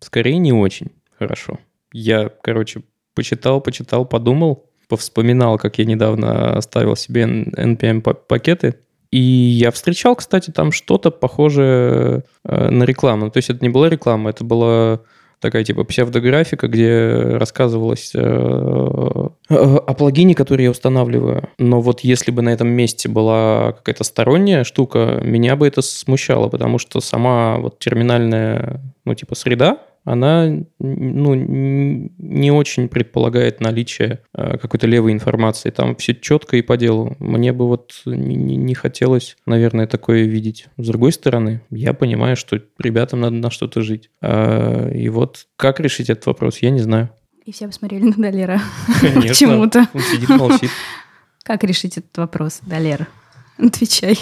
Скорее, 0.00 0.38
не 0.38 0.52
очень 0.52 0.92
хорошо. 1.18 1.58
Я, 1.92 2.30
короче, 2.42 2.82
почитал, 3.14 3.60
почитал, 3.60 4.04
подумал, 4.04 4.70
повспоминал, 4.88 5.58
как 5.58 5.78
я 5.78 5.84
недавно 5.84 6.56
оставил 6.56 6.96
себе 6.96 7.22
NPM-пакеты, 7.22 8.76
и 9.10 9.18
я 9.18 9.70
встречал, 9.70 10.16
кстати, 10.16 10.50
там 10.50 10.72
что-то 10.72 11.10
похожее 11.10 12.24
э, 12.44 12.70
на 12.70 12.84
рекламу. 12.84 13.30
То 13.30 13.38
есть 13.38 13.50
это 13.50 13.64
не 13.64 13.68
была 13.68 13.88
реклама, 13.88 14.30
это 14.30 14.44
была 14.44 15.00
такая 15.40 15.64
типа 15.64 15.84
псевдографика, 15.84 16.68
где 16.68 17.36
рассказывалось 17.36 18.12
э, 18.14 18.18
о 18.18 19.94
плагине, 19.94 20.34
который 20.34 20.64
я 20.64 20.70
устанавливаю. 20.70 21.48
Но 21.58 21.80
вот 21.80 22.00
если 22.00 22.30
бы 22.30 22.42
на 22.42 22.50
этом 22.50 22.68
месте 22.68 23.08
была 23.08 23.72
какая-то 23.72 24.04
сторонняя 24.04 24.64
штука, 24.64 25.20
меня 25.22 25.56
бы 25.56 25.66
это 25.66 25.82
смущало, 25.82 26.48
потому 26.48 26.78
что 26.78 27.00
сама 27.00 27.58
вот 27.58 27.78
терминальная, 27.78 28.80
ну 29.04 29.14
типа 29.14 29.34
среда, 29.34 29.78
она 30.06 30.48
ну, 30.78 31.34
не 31.34 32.50
очень 32.52 32.88
предполагает 32.88 33.60
наличие 33.60 34.20
э, 34.32 34.56
какой-то 34.56 34.86
левой 34.86 35.12
информации. 35.12 35.70
Там 35.70 35.96
все 35.96 36.14
четко 36.14 36.56
и 36.56 36.62
по 36.62 36.76
делу. 36.76 37.16
Мне 37.18 37.52
бы 37.52 37.66
вот 37.66 38.02
не, 38.06 38.56
не 38.56 38.74
хотелось, 38.74 39.36
наверное, 39.46 39.88
такое 39.88 40.22
видеть. 40.22 40.68
С 40.78 40.86
другой 40.86 41.12
стороны, 41.12 41.60
я 41.70 41.92
понимаю, 41.92 42.36
что 42.36 42.62
ребятам 42.78 43.20
надо 43.20 43.34
на 43.34 43.50
что-то 43.50 43.82
жить. 43.82 44.08
А, 44.22 44.88
и 44.90 45.08
вот 45.08 45.48
как 45.56 45.80
решить 45.80 46.08
этот 46.08 46.26
вопрос, 46.26 46.58
я 46.58 46.70
не 46.70 46.80
знаю. 46.80 47.10
И 47.44 47.52
все 47.52 47.66
посмотрели 47.66 48.04
на 48.04 48.14
Долера. 48.14 48.60
Конечно. 49.00 49.20
Почему-то. 49.28 49.88
Он 49.92 50.00
сидит, 50.00 50.28
молчит. 50.28 50.70
Как 51.42 51.62
решить 51.62 51.98
этот 51.98 52.16
вопрос, 52.16 52.60
Долер? 52.62 53.06
Отвечай. 53.56 54.18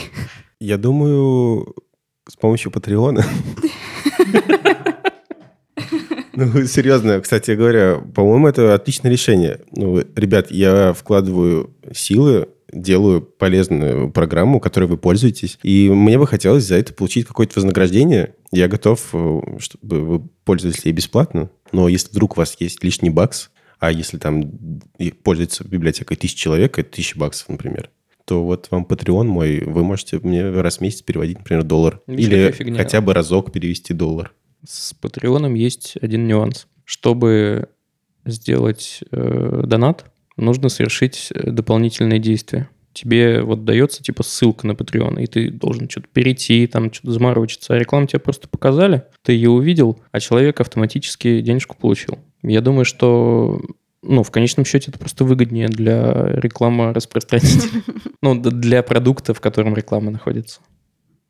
Я 0.61 0.77
думаю, 0.77 1.75
с 2.29 2.37
помощью 2.37 2.71
Патреона. 2.71 3.25
Ну, 6.37 6.65
серьезно, 6.67 7.21
кстати 7.21 7.53
говоря, 7.53 8.03
по-моему, 8.15 8.49
это 8.49 8.75
отличное 8.75 9.11
решение. 9.11 9.61
Ну, 9.73 10.03
ребят, 10.17 10.51
я 10.51 10.93
вкладываю 10.93 11.75
силы, 11.95 12.49
делаю 12.73 13.23
полезную 13.23 14.11
программу, 14.11 14.61
которой 14.61 14.87
вы 14.87 14.97
пользуетесь, 14.97 15.59
и 15.63 15.89
мне 15.91 16.19
бы 16.19 16.27
хотелось 16.27 16.65
за 16.65 16.77
это 16.77 16.93
получить 16.93 17.27
какое-то 17.27 17.55
вознаграждение. 17.57 18.35
Я 18.51 18.69
готов, 18.69 19.01
э, 19.13 19.41
чтобы 19.59 20.01
вы 20.01 20.21
пользовались 20.45 20.85
ей 20.85 20.93
бесплатно, 20.93 21.51
но 21.73 21.89
если 21.89 22.11
вдруг 22.11 22.37
у 22.37 22.41
вас 22.41 22.57
есть 22.59 22.83
лишний 22.83 23.11
бакс, 23.11 23.51
а 23.79 23.93
если 23.93 24.19
там 24.19 24.51
пользуется 25.23 25.65
библиотекой 25.65 26.17
тысячи 26.17 26.37
человек, 26.37 26.79
это 26.79 26.91
тысяча 26.91 27.19
баксов, 27.19 27.49
например, 27.49 27.91
то 28.25 28.43
вот 28.45 28.69
вам 28.71 28.85
Patreon 28.85 29.25
мой, 29.25 29.61
вы 29.61 29.85
можете 29.85 30.19
мне 30.19 30.49
раз 30.51 30.79
в 30.79 30.81
месяц 30.81 31.03
переводить, 31.03 31.39
например, 31.39 31.65
доллар. 31.65 32.01
Видишь, 32.07 32.61
Или 32.61 32.75
хотя 32.75 33.01
бы 33.01 33.13
разок 33.13 33.53
перевести 33.53 33.93
доллар. 33.93 34.33
С 34.67 34.95
Патреоном 34.95 35.55
есть 35.55 35.97
один 36.01 36.27
нюанс. 36.27 36.67
Чтобы 36.85 37.69
сделать 38.25 39.01
э, 39.11 39.63
донат, 39.65 40.07
нужно 40.37 40.69
совершить 40.69 41.29
э, 41.33 41.51
дополнительные 41.51 42.19
действия. 42.19 42.69
Тебе 42.93 43.43
вот 43.43 43.65
дается 43.65 44.03
типа 44.03 44.23
ссылка 44.23 44.67
на 44.67 44.73
Patreon, 44.73 45.21
и 45.21 45.27
ты 45.27 45.51
должен 45.51 45.91
что-то 45.91 46.07
перейти, 46.13 46.67
там 46.67 46.93
что-то 46.93 47.13
заморочиться. 47.13 47.75
А 47.75 47.79
рекламу 47.79 48.07
тебе 48.07 48.21
просто 48.21 48.49
показали, 48.49 49.05
ты 49.23 49.33
ее 49.33 49.51
увидел, 49.51 50.01
а 50.13 50.21
человек 50.21 50.61
автоматически 50.61 51.41
денежку 51.41 51.77
получил. 51.77 52.19
Я 52.43 52.61
думаю, 52.61 52.85
что 52.85 53.61
ну, 54.03 54.23
в 54.23 54.31
конечном 54.31 54.65
счете 54.65 54.91
это 54.91 54.99
просто 54.99 55.25
выгоднее 55.25 55.69
для 55.69 56.27
рекламы 56.37 56.93
распространителя. 56.93 57.83
Ну, 58.23 58.41
для 58.41 58.83
продукта, 58.83 59.35
в 59.35 59.41
котором 59.43 59.75
реклама 59.75 60.11
находится. 60.11 60.63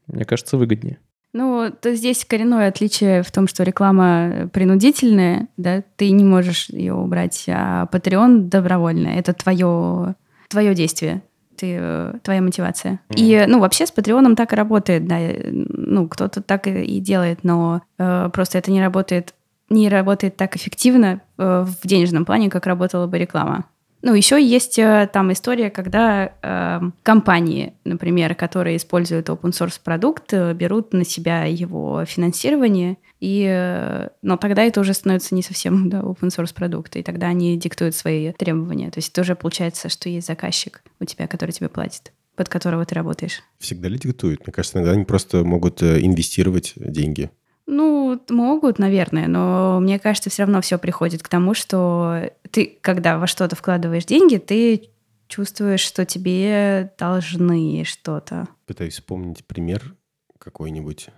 Мне 0.07 0.25
кажется, 0.25 0.57
выгоднее. 0.57 0.99
Ну, 1.35 1.71
то 1.71 1.95
здесь 1.95 2.25
коренное 2.25 2.69
отличие 2.69 3.23
в 3.23 3.31
том, 3.31 3.49
что 3.49 3.65
реклама 3.65 4.49
принудительная, 4.53 5.49
да, 5.57 5.83
ты 5.97 6.11
не 6.11 6.25
можешь 6.25 6.71
ее 6.71 6.95
убрать, 6.95 7.45
а 7.49 7.87
Patreon 7.93 8.49
добровольная. 8.49 9.19
Это 9.19 9.33
твое, 9.33 10.15
твое 10.49 10.75
действие 10.75 11.23
ты, 11.57 12.19
твоя 12.23 12.41
мотивация. 12.41 13.01
Mm. 13.11 13.15
И, 13.17 13.45
ну, 13.47 13.61
вообще 13.61 13.87
с 13.87 13.91
Патреоном 13.91 14.37
так 14.37 14.53
и 14.53 14.57
работает, 14.57 15.07
да, 15.07 15.19
ну, 15.51 16.09
кто-то 16.09 16.43
так 16.43 16.67
и 16.67 17.01
делает, 17.01 17.41
но 17.43 17.83
э, 17.99 18.31
просто 18.33 18.59
это 18.59 18.71
не 18.71 18.81
работает, 18.81 19.35
не 19.71 19.89
работает 19.89 20.37
так 20.37 20.57
эффективно 20.57 21.21
э, 21.39 21.65
в 21.67 21.87
денежном 21.87 22.25
плане, 22.25 22.51
как 22.51 22.67
работала 22.67 23.07
бы 23.07 23.19
реклама. 23.19 23.67
Ну, 24.05 24.13
еще 24.13 24.39
есть 24.39 24.79
э, 24.79 25.09
там 25.11 25.33
история, 25.33 25.71
когда 25.71 26.35
э, 26.43 26.81
компании, 27.03 27.73
например, 27.85 28.35
которые 28.35 28.77
используют 28.77 29.31
open 29.31 29.53
source 29.53 29.81
продукт, 29.83 30.35
э, 30.35 30.53
берут 30.53 30.93
на 30.93 31.07
себя 31.07 31.45
его 31.45 32.05
финансирование, 32.05 32.99
и, 33.21 33.47
э, 33.49 34.09
но 34.21 34.37
тогда 34.37 34.63
это 34.63 34.83
уже 34.83 34.93
становится 34.93 35.35
не 35.35 35.43
совсем 35.43 35.89
да, 35.89 36.01
open 36.01 36.29
source 36.29 36.55
продукт, 36.55 36.97
и 36.97 37.03
тогда 37.03 37.29
они 37.29 37.57
диктуют 37.57 37.95
свои 37.95 38.33
требования. 38.33 38.91
То 38.91 38.99
есть 38.99 39.09
это 39.09 39.23
уже 39.23 39.37
получается, 39.37 39.89
что 39.89 40.11
есть 40.11 40.27
заказчик 40.27 40.83
у 41.01 41.07
тебя, 41.07 41.27
который 41.27 41.53
тебе 41.53 41.71
платит 41.71 42.13
под 42.37 42.49
которого 42.49 42.85
ты 42.85 42.97
работаешь. 42.97 43.43
Всегда 43.61 43.89
ли 43.89 43.97
диктуют? 43.97 44.45
Мне 44.45 44.53
кажется, 44.53 44.79
иногда 44.79 44.91
они 44.91 45.05
просто 45.05 45.45
могут 45.45 45.83
э, 45.83 46.01
инвестировать 46.01 46.73
деньги. 46.75 47.31
Ну, 47.67 48.21
могут, 48.29 48.79
наверное, 48.79 49.27
но 49.27 49.79
мне 49.81 49.99
кажется, 49.99 50.31
все 50.31 50.43
равно 50.43 50.61
все 50.61 50.79
приходит 50.79 51.23
к 51.23 51.29
тому, 51.29 51.55
что 51.55 52.31
ты, 52.51 52.79
когда 52.81 53.19
во 53.19 53.27
что-то 53.27 53.57
вкладываешь 53.57 54.05
деньги, 54.05 54.37
ты 54.37 54.91
чувствуешь, 55.29 55.81
что 55.81 56.05
тебе 56.05 56.93
должны 56.99 57.85
что-то. 57.85 58.49
Пытаюсь 58.67 58.95
вспомнить 58.95 59.45
пример 59.47 59.97
какой-нибудь. 60.39 61.09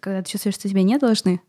Когда 0.00 0.22
ты 0.22 0.30
чувствуешь, 0.30 0.54
что 0.54 0.68
тебе 0.68 0.84
не 0.84 0.98
должны? 0.98 1.40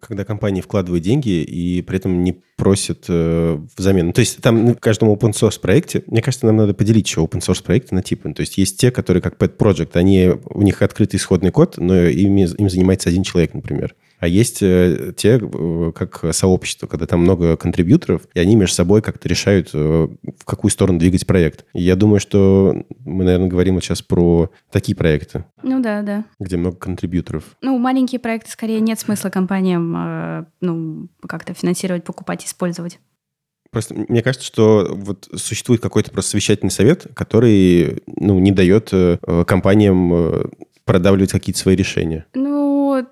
Когда 0.00 0.24
компании 0.24 0.60
вкладывают 0.60 1.04
деньги 1.04 1.42
и 1.42 1.82
при 1.82 1.96
этом 1.96 2.22
не 2.24 2.40
просят 2.56 3.06
э, 3.08 3.58
взамен. 3.76 4.08
Ну, 4.08 4.12
то 4.12 4.20
есть 4.20 4.40
там 4.40 4.64
ну, 4.64 4.74
в 4.74 4.78
каждом 4.80 5.10
open 5.10 5.32
source 5.32 5.60
проекте, 5.60 6.02
мне 6.06 6.22
кажется, 6.22 6.46
нам 6.46 6.56
надо 6.56 6.74
поделить 6.74 7.08
еще 7.08 7.20
open 7.22 7.40
source 7.40 7.62
проекты 7.62 7.94
на 7.94 8.02
типы. 8.02 8.32
То 8.32 8.40
есть 8.40 8.56
есть 8.58 8.78
те, 8.78 8.90
которые 8.90 9.22
как 9.22 9.36
pet 9.36 9.56
project, 9.56 9.90
они, 9.94 10.32
у 10.44 10.62
них 10.62 10.82
открытый 10.82 11.18
исходный 11.18 11.50
код, 11.50 11.76
но 11.78 11.94
ими, 12.04 12.42
им 12.42 12.70
занимается 12.70 13.08
один 13.08 13.22
человек, 13.22 13.54
например. 13.54 13.94
А 14.20 14.28
есть 14.28 14.62
э, 14.62 15.12
те, 15.16 15.40
э, 15.42 15.92
как 15.94 16.34
сообщество, 16.34 16.86
когда 16.86 17.06
там 17.06 17.20
много 17.20 17.56
контрибьюторов, 17.56 18.22
и 18.34 18.38
они 18.38 18.54
между 18.54 18.74
собой 18.74 19.00
как-то 19.00 19.26
решают, 19.28 19.70
э, 19.72 20.08
в 20.38 20.44
какую 20.44 20.70
сторону 20.70 20.98
двигать 20.98 21.26
проект. 21.26 21.64
И 21.72 21.82
я 21.82 21.96
думаю, 21.96 22.20
что 22.20 22.84
мы, 23.06 23.24
наверное, 23.24 23.48
говорим 23.48 23.74
вот 23.74 23.84
сейчас 23.84 24.02
про 24.02 24.50
такие 24.70 24.94
проекты. 24.94 25.46
Ну 25.62 25.80
да, 25.80 26.02
да. 26.02 26.24
Где 26.38 26.58
много 26.58 26.76
контрибьюторов. 26.76 27.44
Ну, 27.62 27.78
маленькие 27.78 28.18
проекты 28.18 28.50
скорее 28.50 28.80
нет 28.80 29.00
смысла 29.00 29.30
компаниям 29.30 30.46
ну, 30.60 31.08
как-то 31.26 31.54
финансировать, 31.54 32.04
покупать, 32.04 32.44
использовать. 32.44 32.98
Просто 33.70 33.94
мне 33.94 34.22
кажется, 34.22 34.46
что 34.46 34.88
вот 34.90 35.28
существует 35.34 35.80
какой-то 35.80 36.10
просто 36.10 36.32
совещательный 36.32 36.70
совет, 36.70 37.06
который 37.14 38.02
ну, 38.06 38.38
не 38.38 38.52
дает 38.52 38.92
компаниям 39.46 40.50
продавливать 40.84 41.30
какие-то 41.30 41.60
свои 41.60 41.76
решения. 41.76 42.26
Ну, 42.34 42.69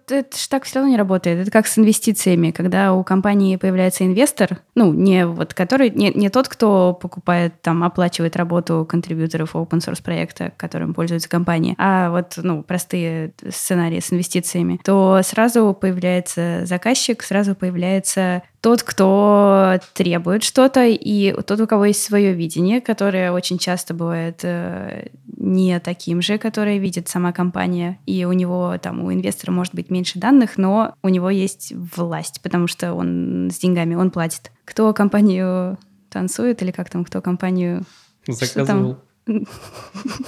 это 0.08 0.36
же 0.36 0.48
так 0.48 0.64
все 0.64 0.76
равно 0.76 0.90
не 0.90 0.96
работает. 0.96 1.40
Это 1.40 1.50
как 1.50 1.66
с 1.66 1.78
инвестициями. 1.78 2.50
Когда 2.50 2.92
у 2.94 3.04
компании 3.04 3.56
появляется 3.56 4.04
инвестор, 4.04 4.60
ну, 4.74 4.92
не 4.92 5.26
вот 5.26 5.54
который, 5.54 5.90
не, 5.90 6.10
не 6.10 6.28
тот, 6.30 6.48
кто 6.48 6.94
покупает, 6.94 7.60
там, 7.62 7.84
оплачивает 7.84 8.36
работу 8.36 8.86
контрибьюторов 8.88 9.54
open 9.54 9.78
source 9.78 10.02
проекта, 10.02 10.52
которым 10.56 10.94
пользуется 10.94 11.28
компания, 11.28 11.74
а 11.78 12.10
вот, 12.10 12.34
ну, 12.36 12.62
простые 12.62 13.32
сценарии 13.48 14.00
с 14.00 14.12
инвестициями, 14.12 14.80
то 14.84 15.20
сразу 15.22 15.76
появляется 15.78 16.62
заказчик, 16.64 17.22
сразу 17.22 17.54
появляется 17.54 18.42
тот, 18.60 18.82
кто 18.82 19.78
требует 19.94 20.42
что-то, 20.42 20.84
и 20.84 21.32
тот, 21.42 21.60
у 21.60 21.66
кого 21.66 21.86
есть 21.86 22.02
свое 22.02 22.32
видение, 22.32 22.80
которое 22.80 23.32
очень 23.32 23.58
часто 23.58 23.94
бывает 23.94 24.40
э, 24.42 25.08
не 25.36 25.78
таким 25.80 26.20
же, 26.22 26.38
которое 26.38 26.78
видит 26.78 27.08
сама 27.08 27.32
компания, 27.32 27.98
и 28.06 28.24
у 28.24 28.32
него 28.32 28.76
там, 28.82 29.04
у 29.04 29.12
инвестора 29.12 29.52
может 29.52 29.74
быть 29.74 29.90
меньше 29.90 30.18
данных, 30.18 30.58
но 30.58 30.94
у 31.02 31.08
него 31.08 31.30
есть 31.30 31.72
власть, 31.96 32.40
потому 32.42 32.66
что 32.66 32.94
он 32.94 33.50
с 33.52 33.58
деньгами, 33.58 33.94
он 33.94 34.10
платит. 34.10 34.50
Кто 34.64 34.92
компанию 34.92 35.78
танцует 36.10 36.62
или 36.62 36.70
как 36.70 36.90
там, 36.90 37.04
кто 37.04 37.20
компанию... 37.20 37.84
Заказывал. 38.26 38.98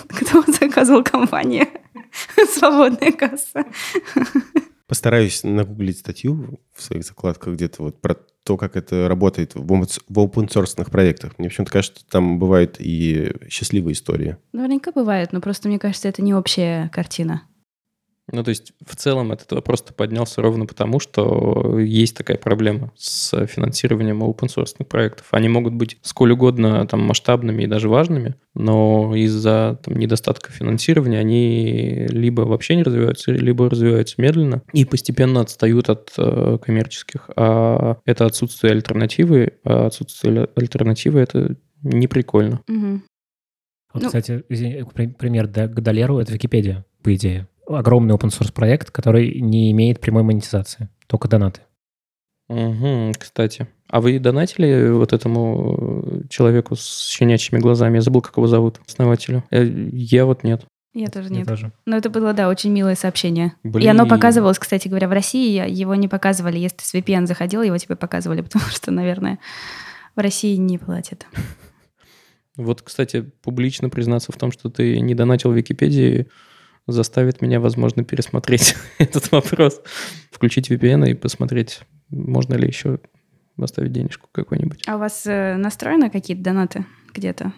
Кто 0.08 0.42
заказывал 0.52 1.02
компанию? 1.02 1.66
Свободная 2.54 3.12
касса. 3.12 3.64
Постараюсь 4.90 5.44
нагуглить 5.44 6.00
статью 6.00 6.58
в 6.74 6.82
своих 6.82 7.04
закладках 7.04 7.54
где-то 7.54 7.80
вот 7.84 8.00
про 8.00 8.16
то, 8.42 8.56
как 8.56 8.74
это 8.74 9.06
работает 9.06 9.54
в 9.54 9.72
open 9.72 10.48
source 10.48 10.90
проектах. 10.90 11.38
Мне 11.38 11.48
почему-то 11.48 11.70
кажется, 11.70 12.00
что 12.00 12.10
там 12.10 12.40
бывают 12.40 12.74
и 12.80 13.32
счастливые 13.48 13.92
истории. 13.92 14.36
Наверняка 14.52 14.90
бывают, 14.90 15.32
но 15.32 15.40
просто 15.40 15.68
мне 15.68 15.78
кажется, 15.78 16.08
это 16.08 16.22
не 16.22 16.34
общая 16.34 16.88
картина. 16.88 17.42
Ну, 18.32 18.44
то 18.44 18.50
есть, 18.50 18.72
в 18.86 18.96
целом 18.96 19.32
этот 19.32 19.50
вопрос 19.52 19.82
поднялся 19.82 20.40
ровно 20.40 20.66
потому, 20.66 21.00
что 21.00 21.78
есть 21.78 22.16
такая 22.16 22.36
проблема 22.36 22.92
с 22.96 23.46
финансированием 23.46 24.22
open 24.22 24.48
source 24.48 24.84
проектов. 24.84 25.26
Они 25.32 25.48
могут 25.48 25.74
быть 25.74 25.98
сколь 26.02 26.32
угодно 26.32 26.86
там, 26.86 27.00
масштабными 27.00 27.64
и 27.64 27.66
даже 27.66 27.88
важными, 27.88 28.36
но 28.54 29.14
из-за 29.16 29.78
там, 29.82 29.96
недостатка 29.96 30.52
финансирования 30.52 31.18
они 31.18 32.06
либо 32.08 32.42
вообще 32.42 32.76
не 32.76 32.82
развиваются, 32.82 33.32
либо 33.32 33.68
развиваются 33.68 34.20
медленно 34.20 34.62
и 34.72 34.84
постепенно 34.84 35.40
отстают 35.40 35.90
от 35.90 36.12
э, 36.16 36.58
коммерческих. 36.62 37.30
А 37.36 37.98
это 38.04 38.26
отсутствие 38.26 38.72
альтернативы, 38.72 39.54
а 39.64 39.86
отсутствие 39.86 40.48
альтернативы— 40.54 41.20
это 41.20 41.56
не 41.82 42.06
прикольно. 42.06 42.60
Угу. 42.68 43.00
Вот, 43.92 44.02
ну, 44.02 44.06
кстати, 44.06 44.44
извини, 44.48 44.84
пример 45.18 45.48
к 45.48 45.80
Долеру— 45.80 46.18
это 46.20 46.32
Википедия, 46.32 46.84
по 47.02 47.14
идее 47.14 47.48
огромный 47.74 48.14
open 48.14 48.28
source 48.28 48.52
проект, 48.52 48.90
который 48.90 49.40
не 49.40 49.70
имеет 49.72 50.00
прямой 50.00 50.22
монетизации, 50.22 50.88
только 51.06 51.28
донаты. 51.28 51.62
Угу, 52.48 53.12
кстати. 53.18 53.68
А 53.88 54.00
вы 54.00 54.18
донатили 54.18 54.90
вот 54.90 55.12
этому 55.12 56.24
человеку 56.28 56.74
с 56.76 57.08
щенячьими 57.08 57.60
глазами? 57.60 57.96
Я 57.96 58.00
забыл, 58.00 58.22
как 58.22 58.36
его 58.36 58.46
зовут, 58.46 58.80
основателю. 58.86 59.44
Э, 59.50 59.64
я 59.64 60.26
вот 60.26 60.42
нет. 60.42 60.64
Я 60.92 61.06
тоже 61.08 61.28
Я 61.28 61.36
нет. 61.36 61.46
тоже. 61.46 61.72
Но 61.86 61.96
это 61.96 62.10
было, 62.10 62.32
да, 62.32 62.48
очень 62.48 62.72
милое 62.72 62.96
сообщение. 62.96 63.52
Блин. 63.62 63.86
И 63.86 63.88
оно 63.88 64.06
показывалось, 64.06 64.58
кстати 64.58 64.88
говоря, 64.88 65.08
в 65.08 65.12
России. 65.12 65.62
Его 65.70 65.94
не 65.94 66.08
показывали. 66.08 66.58
Если 66.58 66.78
ты 66.78 66.84
с 66.84 66.94
VPN 66.94 67.26
заходил, 67.26 67.62
его 67.62 67.78
тебе 67.78 67.94
показывали, 67.94 68.40
потому 68.42 68.64
что, 68.66 68.90
наверное, 68.90 69.38
в 70.16 70.20
России 70.20 70.56
не 70.56 70.78
платят. 70.78 71.26
Вот, 72.56 72.82
кстати, 72.82 73.22
публично 73.42 73.88
признаться 73.88 74.32
в 74.32 74.36
том, 74.36 74.50
что 74.50 74.68
ты 74.68 74.98
не 75.00 75.14
донатил 75.14 75.52
Википедии, 75.52 76.26
заставит 76.92 77.40
меня, 77.42 77.60
возможно, 77.60 78.04
пересмотреть 78.04 78.74
этот 78.98 79.30
вопрос. 79.32 79.80
Включить 80.30 80.70
VPN 80.70 81.10
и 81.10 81.14
посмотреть, 81.14 81.80
можно 82.08 82.54
ли 82.54 82.66
еще 82.66 82.98
оставить 83.58 83.92
денежку 83.92 84.28
какой-нибудь. 84.32 84.82
А 84.86 84.96
у 84.96 84.98
вас 84.98 85.26
э, 85.26 85.56
настроены 85.56 86.10
какие-то 86.10 86.42
донаты 86.42 86.86
где-то, 87.12 87.52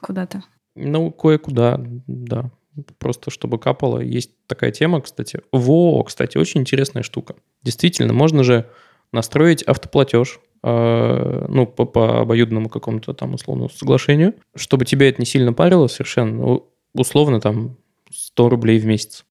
куда-то? 0.00 0.44
Ну, 0.76 1.10
кое-куда, 1.10 1.80
да. 2.06 2.50
Просто 2.98 3.30
чтобы 3.30 3.58
капало. 3.58 3.98
Есть 3.98 4.30
такая 4.46 4.70
тема, 4.70 5.00
кстати. 5.00 5.40
Во, 5.50 6.02
кстати, 6.04 6.38
очень 6.38 6.60
интересная 6.60 7.02
штука. 7.02 7.34
Действительно, 7.62 8.12
можно 8.12 8.44
же 8.44 8.68
настроить 9.12 9.62
автоплатеж, 9.62 10.38
э, 10.62 11.46
ну, 11.48 11.66
по, 11.66 11.84
по 11.86 12.20
обоюдному 12.20 12.68
какому-то 12.68 13.14
там 13.14 13.34
условному 13.34 13.68
соглашению, 13.68 14.34
чтобы 14.54 14.84
тебя 14.84 15.08
это 15.08 15.20
не 15.20 15.26
сильно 15.26 15.52
парило 15.52 15.88
совершенно. 15.88 16.60
Условно 16.94 17.40
там 17.40 17.76
100 18.10 18.48
рублей 18.48 18.78
в 18.78 18.86
месяц. 18.86 19.24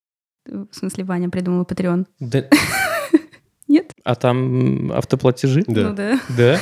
В 0.45 0.67
смысле, 0.71 1.03
Ваня 1.03 1.29
придумал 1.29 1.63
Patreon? 1.63 2.05
Да. 2.19 2.45
Нет? 3.67 3.91
А 4.03 4.15
там 4.15 4.91
автоплатежи? 4.93 5.63
Да. 5.67 5.89
Ну 5.89 5.93
да. 5.95 6.19
Да? 6.37 6.59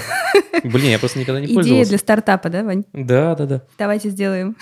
Блин, 0.64 0.90
я 0.92 1.00
просто 1.00 1.20
никогда 1.20 1.40
не 1.40 1.46
Идея 1.46 1.56
пользовался. 1.56 1.90
для 1.90 1.98
стартапа, 2.00 2.50
да, 2.50 2.64
Вань? 2.64 2.84
Да, 2.94 3.36
да, 3.36 3.46
да. 3.46 3.62
Давайте 3.78 4.10
сделаем. 4.10 4.56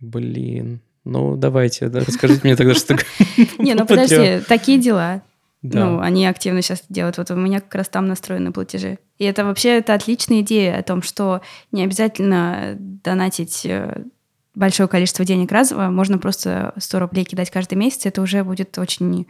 Блин. 0.00 0.80
Ну, 1.04 1.36
давайте, 1.36 1.88
да, 1.88 2.00
расскажите 2.00 2.40
мне 2.44 2.56
тогда, 2.56 2.74
что 2.74 2.96
Не, 3.58 3.74
ну 3.74 3.86
подожди, 3.86 4.40
такие 4.48 4.78
дела. 4.78 5.22
Ну, 5.62 5.70
Да. 5.98 6.02
они 6.02 6.26
активно 6.26 6.62
сейчас 6.62 6.82
делают. 6.88 7.18
Вот 7.18 7.30
у 7.30 7.36
меня 7.36 7.60
как 7.60 7.74
раз 7.74 7.88
там 7.88 8.06
настроены 8.06 8.52
платежи. 8.52 8.98
И 9.18 9.24
это 9.24 9.44
вообще 9.44 9.78
это 9.78 9.94
отличная 9.94 10.40
идея 10.40 10.78
о 10.78 10.82
том, 10.82 11.02
что 11.02 11.40
не 11.72 11.84
обязательно 11.84 12.74
донатить 12.78 13.64
э, 13.66 14.04
большое 14.54 14.88
количество 14.88 15.24
денег 15.24 15.52
разово, 15.52 15.90
можно 15.90 16.18
просто 16.18 16.74
100 16.78 16.98
рублей 16.98 17.24
кидать 17.24 17.50
каждый 17.50 17.74
месяц, 17.74 18.06
это 18.06 18.22
уже 18.22 18.44
будет 18.44 18.76
очень 18.78 19.26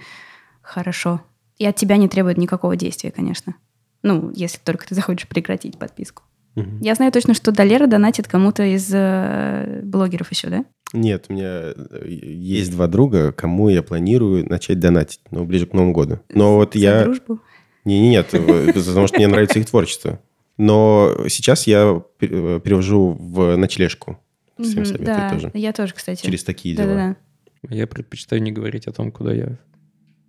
хорошо. 0.63 1.23
И 1.59 1.67
от 1.67 1.77
тебя 1.77 1.97
не 1.97 2.09
требует 2.09 2.39
никакого 2.39 2.77
действия, 2.77 3.11
конечно. 3.11 3.55
Ну, 4.03 4.33
если 4.35 4.59
только 4.59 4.87
ты 4.87 4.95
захочешь 4.95 5.29
прекратить 5.29 5.79
подписку. 5.79 6.23
Мгм. 6.55 6.81
Я 6.81 6.95
знаю 6.95 7.13
точно, 7.13 7.35
что 7.35 7.53
Долера 7.53 7.87
донатит 7.87 8.29
кому-то 8.29 8.63
из 8.63 8.91
э, 8.93 9.81
блогеров 9.83 10.31
еще, 10.31 10.49
да? 10.49 10.65
Нет, 10.93 11.27
у 11.29 11.33
меня 11.33 11.73
э, 11.75 12.07
есть 12.07 12.71
два 12.73 12.87
друга, 12.89 13.33
кому 13.33 13.69
я 13.69 13.83
планирую 13.83 14.49
начать 14.49 14.79
донатить, 14.79 15.21
но 15.31 15.45
ближе 15.45 15.67
к 15.67 15.73
Новому 15.73 15.93
году. 15.93 16.21
Но 16.29 16.57
вот 16.57 16.75
За 16.75 16.81
я... 16.81 17.05
дружбу. 17.05 17.41
Не, 17.85 18.01
не, 18.01 18.11
нет, 18.11 18.29
э, 18.33 18.73
потому 18.73 19.07
что 19.07 19.17
мне 19.17 19.29
нравится 19.29 19.59
их 19.59 19.67
творчество. 19.67 20.21
Но 20.59 21.15
сейчас 21.29 21.67
я 21.67 22.03
э, 22.21 22.61
перевожу 22.63 23.17
в 23.19 23.57
ночлежку. 23.57 24.19
Всем 24.59 24.85
советую 24.85 25.07
да, 25.07 25.31
тоже. 25.31 25.51
я 25.55 25.73
тоже, 25.73 25.95
кстати. 25.95 26.23
Через 26.25 26.45
такие 26.45 26.77
дела. 26.77 26.89
Да-да-да. 26.89 27.75
Я 27.75 27.87
предпочитаю 27.87 28.43
не 28.43 28.53
говорить 28.53 28.87
о 28.87 28.93
том, 28.93 29.13
куда 29.13 29.33
я 29.33 29.59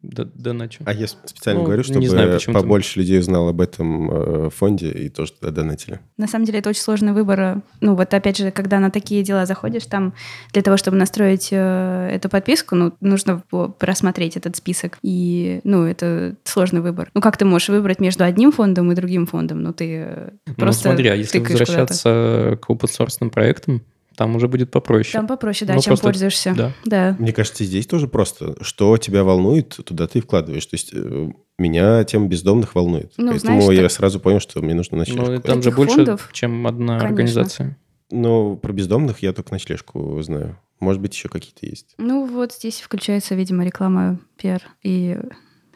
доначу. 0.04 0.84
А 0.86 0.94
я 0.94 1.08
специально 1.08 1.62
Ну, 1.62 1.66
говорю, 1.66 1.82
не 1.82 1.92
чтобы 1.92 2.08
знаю, 2.08 2.34
почему-то. 2.34 2.62
побольше 2.62 3.00
людей 3.00 3.20
узнал 3.20 3.48
об 3.48 3.62
этом 3.62 4.12
э, 4.12 4.50
фонде 4.50 4.92
и 4.92 5.10
тоже 5.10 5.32
туда 5.34 5.52
донатили. 5.52 6.00
На 6.18 6.28
самом 6.28 6.46
деле 6.46 6.60
это 6.60 6.70
очень 6.70 6.82
сложный 6.82 7.14
выбор. 7.14 7.62
Ну 7.80 7.96
вот 7.96 8.14
опять 8.14 8.38
же, 8.38 8.52
когда 8.52 8.80
на 8.80 8.92
такие 8.92 9.24
дела 9.24 9.46
заходишь, 9.46 9.86
там 9.86 10.14
для 10.52 10.62
того, 10.62 10.76
чтобы 10.76 10.98
настроить 10.98 11.50
э, 11.52 12.10
эту 12.12 12.28
подписку, 12.28 12.76
ну 12.76 12.94
нужно 13.00 13.44
просмотреть 13.80 14.36
этот 14.36 14.58
список. 14.58 14.98
И, 15.02 15.62
ну, 15.64 15.86
это 15.86 16.36
сложный 16.44 16.82
выбор. 16.82 17.10
Ну 17.14 17.22
как 17.22 17.38
ты 17.38 17.46
можешь 17.46 17.70
выбрать 17.70 18.00
между 18.00 18.26
одним 18.26 18.52
фондом 18.52 18.92
и 18.92 18.96
другим 18.96 19.26
фондом? 19.26 19.64
Ну 19.64 19.72
ты 19.72 20.04
э, 20.06 20.30
Ну, 20.48 20.56
просто 20.56 20.90
смотри, 20.90 21.08
а 21.08 21.16
если 21.16 21.40
возвращаться 21.40 22.60
к 22.62 22.70
open 22.70 23.30
проектам, 23.30 23.82
там 24.16 24.36
уже 24.36 24.48
будет 24.48 24.72
попроще. 24.72 25.14
Там 25.14 25.28
попроще, 25.28 25.68
да, 25.68 25.76
Ну, 25.76 25.82
чем 25.82 25.92
просто- 25.92 26.06
пользуешься. 26.08 26.54
Да. 26.56 26.72
Да. 26.86 27.16
Мне 27.20 27.34
кажется, 27.34 27.64
здесь 27.64 27.88
тоже 27.88 28.08
просто, 28.08 28.56
что 28.64 28.98
тебя 28.98 29.24
волнует, 29.24 29.70
туда 29.86 30.08
ты 30.08 30.20
и 30.20 30.22
вкладываешь. 30.22 30.66
То 30.66 30.76
есть 30.76 30.92
э, 30.94 31.32
меня 31.58 32.04
тема 32.04 32.28
бездомных 32.28 32.76
волнует. 32.76 33.14
Ну, 33.18 33.32
Поэтому 33.32 33.62
знаешь, 33.62 33.78
я 33.78 33.84
так- 33.84 33.92
сразу 33.92 34.20
понял, 34.20 34.40
что 34.40 34.62
мне 34.62 34.74
нужно 34.74 34.98
ночлежку. 34.98 35.26
Ну, 35.26 35.34
и 35.36 35.40
там 35.40 35.62
же 35.62 35.72
больше, 35.72 35.96
фондов, 35.96 36.30
чем 36.34 36.66
одна 36.68 37.00
конечно. 37.00 37.08
организация. 37.08 37.78
Но 38.12 38.56
про 38.56 38.72
бездомных 38.74 39.20
я 39.24 39.34
только 39.34 39.52
ночлежку 39.54 40.22
знаю. 40.22 40.60
Может 40.80 41.02
быть, 41.02 41.14
еще 41.14 41.30
какие-то 41.30 41.66
есть. 41.66 41.96
Ну 41.98 42.26
вот 42.26 42.54
здесь 42.54 42.82
включается, 42.82 43.36
видимо, 43.36 43.64
реклама, 43.66 44.20
пиар 44.38 44.62
и 44.84 45.18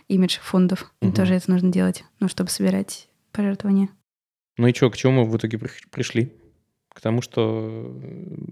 имидж 0.09 0.37
фондов. 0.41 0.91
Им 1.01 1.09
Мгм. 1.09 1.15
тоже 1.17 1.33
это 1.35 1.49
нужно 1.49 1.71
делать, 1.71 2.03
ну, 2.19 2.27
чтобы 2.27 2.49
собирать 2.49 3.07
пожертвования. 3.31 3.89
Ну 4.57 4.67
и 4.67 4.73
что, 4.73 4.89
к 4.89 4.97
чему 4.97 5.23
мы 5.23 5.29
в 5.29 5.37
итоге 5.37 5.57
при- 5.57 5.69
пришли? 5.91 6.33
К 6.97 7.01
тому, 7.01 7.21
что 7.21 7.95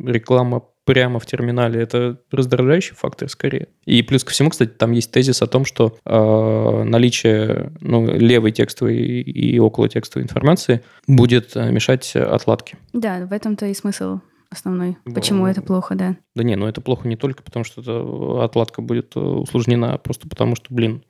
реклама 0.05 0.61
прямо 0.83 1.19
в 1.19 1.25
терминале 1.25 1.81
это 1.81 2.21
раздражающий 2.29 2.95
фактор 2.95 3.27
скорее. 3.27 3.69
И 3.85 4.03
плюс 4.03 4.23
ко 4.23 4.29
всему, 4.29 4.51
кстати, 4.51 4.69
там 4.69 4.91
есть 4.91 5.09
тезис 5.09 5.41
о 5.41 5.47
том, 5.47 5.65
что 5.65 5.97
э, 6.05 6.83
наличие 6.83 7.73
ну, 7.81 8.05
левой 8.05 8.51
текстовой 8.51 8.97
и 8.97 9.57
около 9.57 9.89
текстовой 9.89 10.25
информации 10.25 10.83
будет 11.07 11.55
э, 11.55 11.71
мешать 11.71 12.15
отладке. 12.15 12.77
Да, 12.93 13.25
в 13.25 13.33
этом-то 13.33 13.65
и 13.65 13.73
смысл 13.73 14.19
основной. 14.51 14.97
Почему 15.15 15.47
это 15.47 15.63
плохо, 15.63 15.95
да. 15.95 16.15
Да 16.35 16.43
не, 16.43 16.55
ну 16.55 16.67
это 16.67 16.81
плохо 16.81 17.07
не 17.07 17.15
только 17.15 17.41
потому, 17.41 17.65
что 17.65 18.43
отладка 18.43 18.83
будет 18.83 19.15
э, 19.15 19.19
усложнена, 19.19 19.95
а 19.95 19.97
просто 19.97 20.29
потому 20.29 20.55
что, 20.55 20.71
блин, 20.71 21.01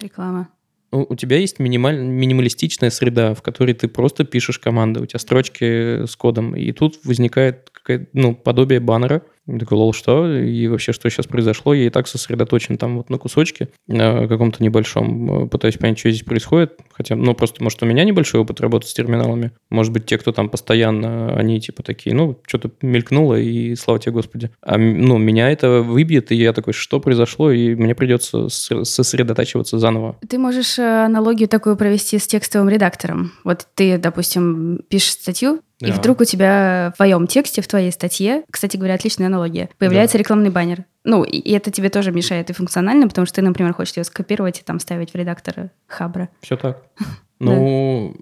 Реклама. 0.00 0.48
У 0.94 1.16
тебя 1.16 1.38
есть 1.38 1.58
минималь... 1.58 1.98
минималистичная 1.98 2.90
среда, 2.90 3.34
в 3.34 3.42
которой 3.42 3.74
ты 3.74 3.88
просто 3.88 4.24
пишешь 4.24 4.60
команды, 4.60 5.00
у 5.00 5.06
тебя 5.06 5.18
строчки 5.18 6.06
с 6.06 6.14
кодом, 6.14 6.54
и 6.54 6.70
тут 6.70 7.00
возникает 7.04 7.70
ну, 8.12 8.34
подобие 8.34 8.78
баннера. 8.78 9.22
Я 9.46 9.58
такой, 9.58 9.76
лол, 9.76 9.92
что? 9.92 10.32
И 10.32 10.66
вообще, 10.68 10.92
что 10.92 11.10
сейчас 11.10 11.26
произошло? 11.26 11.74
Я 11.74 11.86
и 11.86 11.90
так 11.90 12.08
сосредоточен 12.08 12.78
там 12.78 12.96
вот 12.96 13.10
на 13.10 13.18
кусочке 13.18 13.68
э, 13.88 14.26
каком-то 14.26 14.62
небольшом, 14.62 15.44
э, 15.44 15.48
пытаюсь 15.48 15.76
понять, 15.76 15.98
что 15.98 16.10
здесь 16.10 16.24
происходит. 16.24 16.78
Хотя, 16.92 17.14
ну, 17.14 17.34
просто, 17.34 17.62
может, 17.62 17.82
у 17.82 17.86
меня 17.86 18.04
небольшой 18.04 18.40
опыт 18.40 18.60
работы 18.60 18.86
с 18.86 18.94
терминалами. 18.94 19.52
Может 19.68 19.92
быть, 19.92 20.06
те, 20.06 20.16
кто 20.16 20.32
там 20.32 20.48
постоянно, 20.48 21.36
они 21.36 21.60
типа 21.60 21.82
такие, 21.82 22.16
ну, 22.16 22.38
что-то 22.46 22.70
мелькнуло, 22.80 23.38
и 23.38 23.74
слава 23.74 24.00
тебе, 24.00 24.12
Господи. 24.12 24.50
А, 24.62 24.78
ну, 24.78 25.18
меня 25.18 25.50
это 25.50 25.82
выбьет, 25.82 26.32
и 26.32 26.36
я 26.36 26.54
такой, 26.54 26.72
что 26.72 26.98
произошло? 26.98 27.50
И 27.50 27.74
мне 27.74 27.94
придется 27.94 28.48
сосредотачиваться 28.48 29.78
заново. 29.78 30.16
Ты 30.26 30.38
можешь 30.38 30.78
э, 30.78 31.04
аналогию 31.04 31.48
такую 31.48 31.76
провести 31.76 32.18
с 32.18 32.26
текстовым 32.26 32.70
редактором. 32.70 33.32
Вот 33.44 33.66
ты, 33.74 33.98
допустим, 33.98 34.80
пишешь 34.88 35.12
статью, 35.12 35.60
и 35.80 35.86
Да. 35.86 35.92
вдруг 35.92 36.20
у 36.20 36.24
тебя 36.24 36.92
в 36.94 36.96
твоем 36.96 37.26
тексте, 37.26 37.60
в 37.62 37.68
твоей 37.68 37.90
статье, 37.92 38.44
кстати 38.50 38.76
говоря, 38.76 38.94
отличная 38.94 39.26
аналогия, 39.26 39.68
появляется 39.78 40.18
рекламный 40.18 40.50
баннер. 40.50 40.84
Ну, 41.04 41.24
и 41.24 41.36
и 41.36 41.52
это 41.52 41.70
тебе 41.70 41.90
тоже 41.90 42.12
мешает 42.12 42.48
и 42.50 42.52
функционально, 42.52 43.08
потому 43.08 43.26
что 43.26 43.36
ты, 43.36 43.42
например, 43.42 43.74
хочешь 43.74 43.96
ее 43.96 44.04
скопировать 44.04 44.60
и 44.60 44.62
там 44.62 44.80
ставить 44.80 45.12
в 45.12 45.14
редактор 45.16 45.70
Хабра. 45.86 46.28
Все 46.40 46.56
так. 46.56 46.82
Ну, 47.40 48.16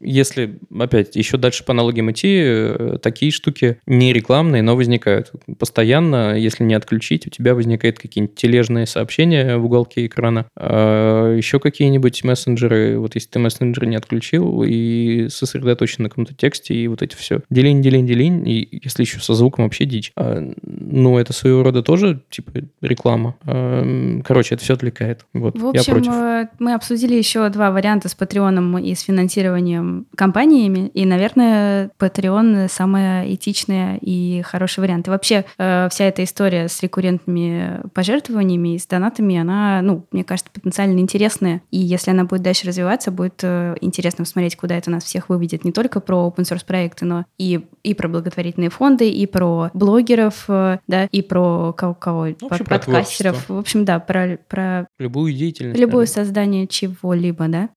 если, 0.00 0.58
опять, 0.78 1.16
еще 1.16 1.36
дальше 1.36 1.64
по 1.64 1.72
аналогиям 1.72 2.10
идти, 2.10 2.36
э, 2.38 2.98
такие 3.02 3.32
штуки 3.32 3.78
не 3.86 4.12
рекламные, 4.12 4.62
но 4.62 4.76
возникают. 4.76 5.32
Постоянно, 5.58 6.36
если 6.36 6.64
не 6.64 6.74
отключить, 6.74 7.26
у 7.26 7.30
тебя 7.30 7.54
возникают 7.54 7.98
какие-нибудь 7.98 8.36
тележные 8.36 8.86
сообщения 8.86 9.56
в 9.56 9.64
уголке 9.64 10.06
экрана, 10.06 10.46
а 10.56 11.34
еще 11.34 11.58
какие-нибудь 11.60 12.24
мессенджеры. 12.24 12.98
Вот 12.98 13.14
если 13.14 13.28
ты 13.30 13.38
мессенджер 13.38 13.86
не 13.86 13.96
отключил 13.96 14.62
и 14.66 15.28
сосредоточен 15.30 16.04
на 16.04 16.08
каком-то 16.08 16.34
тексте, 16.34 16.74
и 16.74 16.88
вот 16.88 17.02
эти 17.02 17.16
все 17.16 17.40
делень, 17.50 17.80
делень, 17.82 18.06
делень, 18.06 18.46
и 18.48 18.80
если 18.84 19.02
еще 19.02 19.20
со 19.20 19.34
звуком 19.34 19.64
вообще 19.64 19.84
дичь. 19.84 20.12
А, 20.16 20.42
Ну, 20.62 21.18
это 21.18 21.32
своего 21.32 21.62
рода 21.62 21.82
тоже, 21.82 22.22
типа, 22.30 22.52
реклама. 22.80 23.36
А, 23.44 24.20
Короче, 24.24 24.54
это 24.54 24.64
все 24.64 24.74
отвлекает. 24.74 25.24
Вот, 25.32 25.56
В 25.58 25.72
я 25.74 25.80
общем, 25.80 25.92
против. 25.94 26.12
э, 26.12 26.48
мы 26.58 26.74
обсудили 26.74 27.14
еще 27.14 27.48
два 27.48 27.70
варианта 27.70 28.08
с 28.08 28.14
Патреоном 28.14 28.78
и 28.78 28.94
с 28.94 29.00
финансированием 29.00 29.85
компаниями. 30.14 30.90
И, 30.94 31.04
наверное, 31.04 31.90
Patreon 31.98 32.68
самая 32.68 33.32
этичная 33.32 33.98
и 34.00 34.42
хороший 34.42 34.80
вариант. 34.80 35.06
И 35.06 35.10
вообще 35.10 35.44
э, 35.58 35.88
вся 35.90 36.04
эта 36.04 36.24
история 36.24 36.68
с 36.68 36.82
рекуррентными 36.82 37.80
пожертвованиями 37.94 38.74
и 38.74 38.78
с 38.78 38.86
донатами, 38.86 39.36
она, 39.36 39.80
ну, 39.82 40.06
мне 40.12 40.24
кажется, 40.24 40.50
потенциально 40.52 40.98
интересная. 40.98 41.62
И 41.70 41.78
если 41.78 42.10
она 42.10 42.24
будет 42.24 42.42
дальше 42.42 42.66
развиваться, 42.66 43.10
будет 43.10 43.40
э, 43.42 43.76
интересно 43.80 44.24
посмотреть, 44.24 44.56
куда 44.56 44.76
это 44.76 44.90
нас 44.90 45.04
всех 45.04 45.28
выведет. 45.28 45.64
Не 45.64 45.72
только 45.72 46.00
про 46.00 46.32
open 46.34 46.44
source 46.44 46.64
проекты, 46.66 47.04
но 47.04 47.24
и, 47.38 47.60
и 47.82 47.94
про 47.94 48.08
благотворительные 48.08 48.70
фонды, 48.70 49.08
и 49.10 49.26
про 49.26 49.70
блогеров, 49.74 50.44
э, 50.48 50.78
да, 50.86 51.04
и 51.04 51.22
про 51.22 51.72
кого, 51.72 51.94
кого 51.94 52.22
общем, 52.22 52.48
про 52.48 52.58
подкастеров. 52.64 53.32
творчество. 53.32 53.54
В 53.54 53.58
общем, 53.58 53.84
да, 53.84 53.98
про, 53.98 54.38
про 54.48 54.88
Любую 54.98 55.32
деятельность. 55.32 55.78
Любое 55.78 56.06
наверное. 56.06 56.24
создание 56.24 56.66
чего-либо, 56.66 57.48
да? 57.48 57.70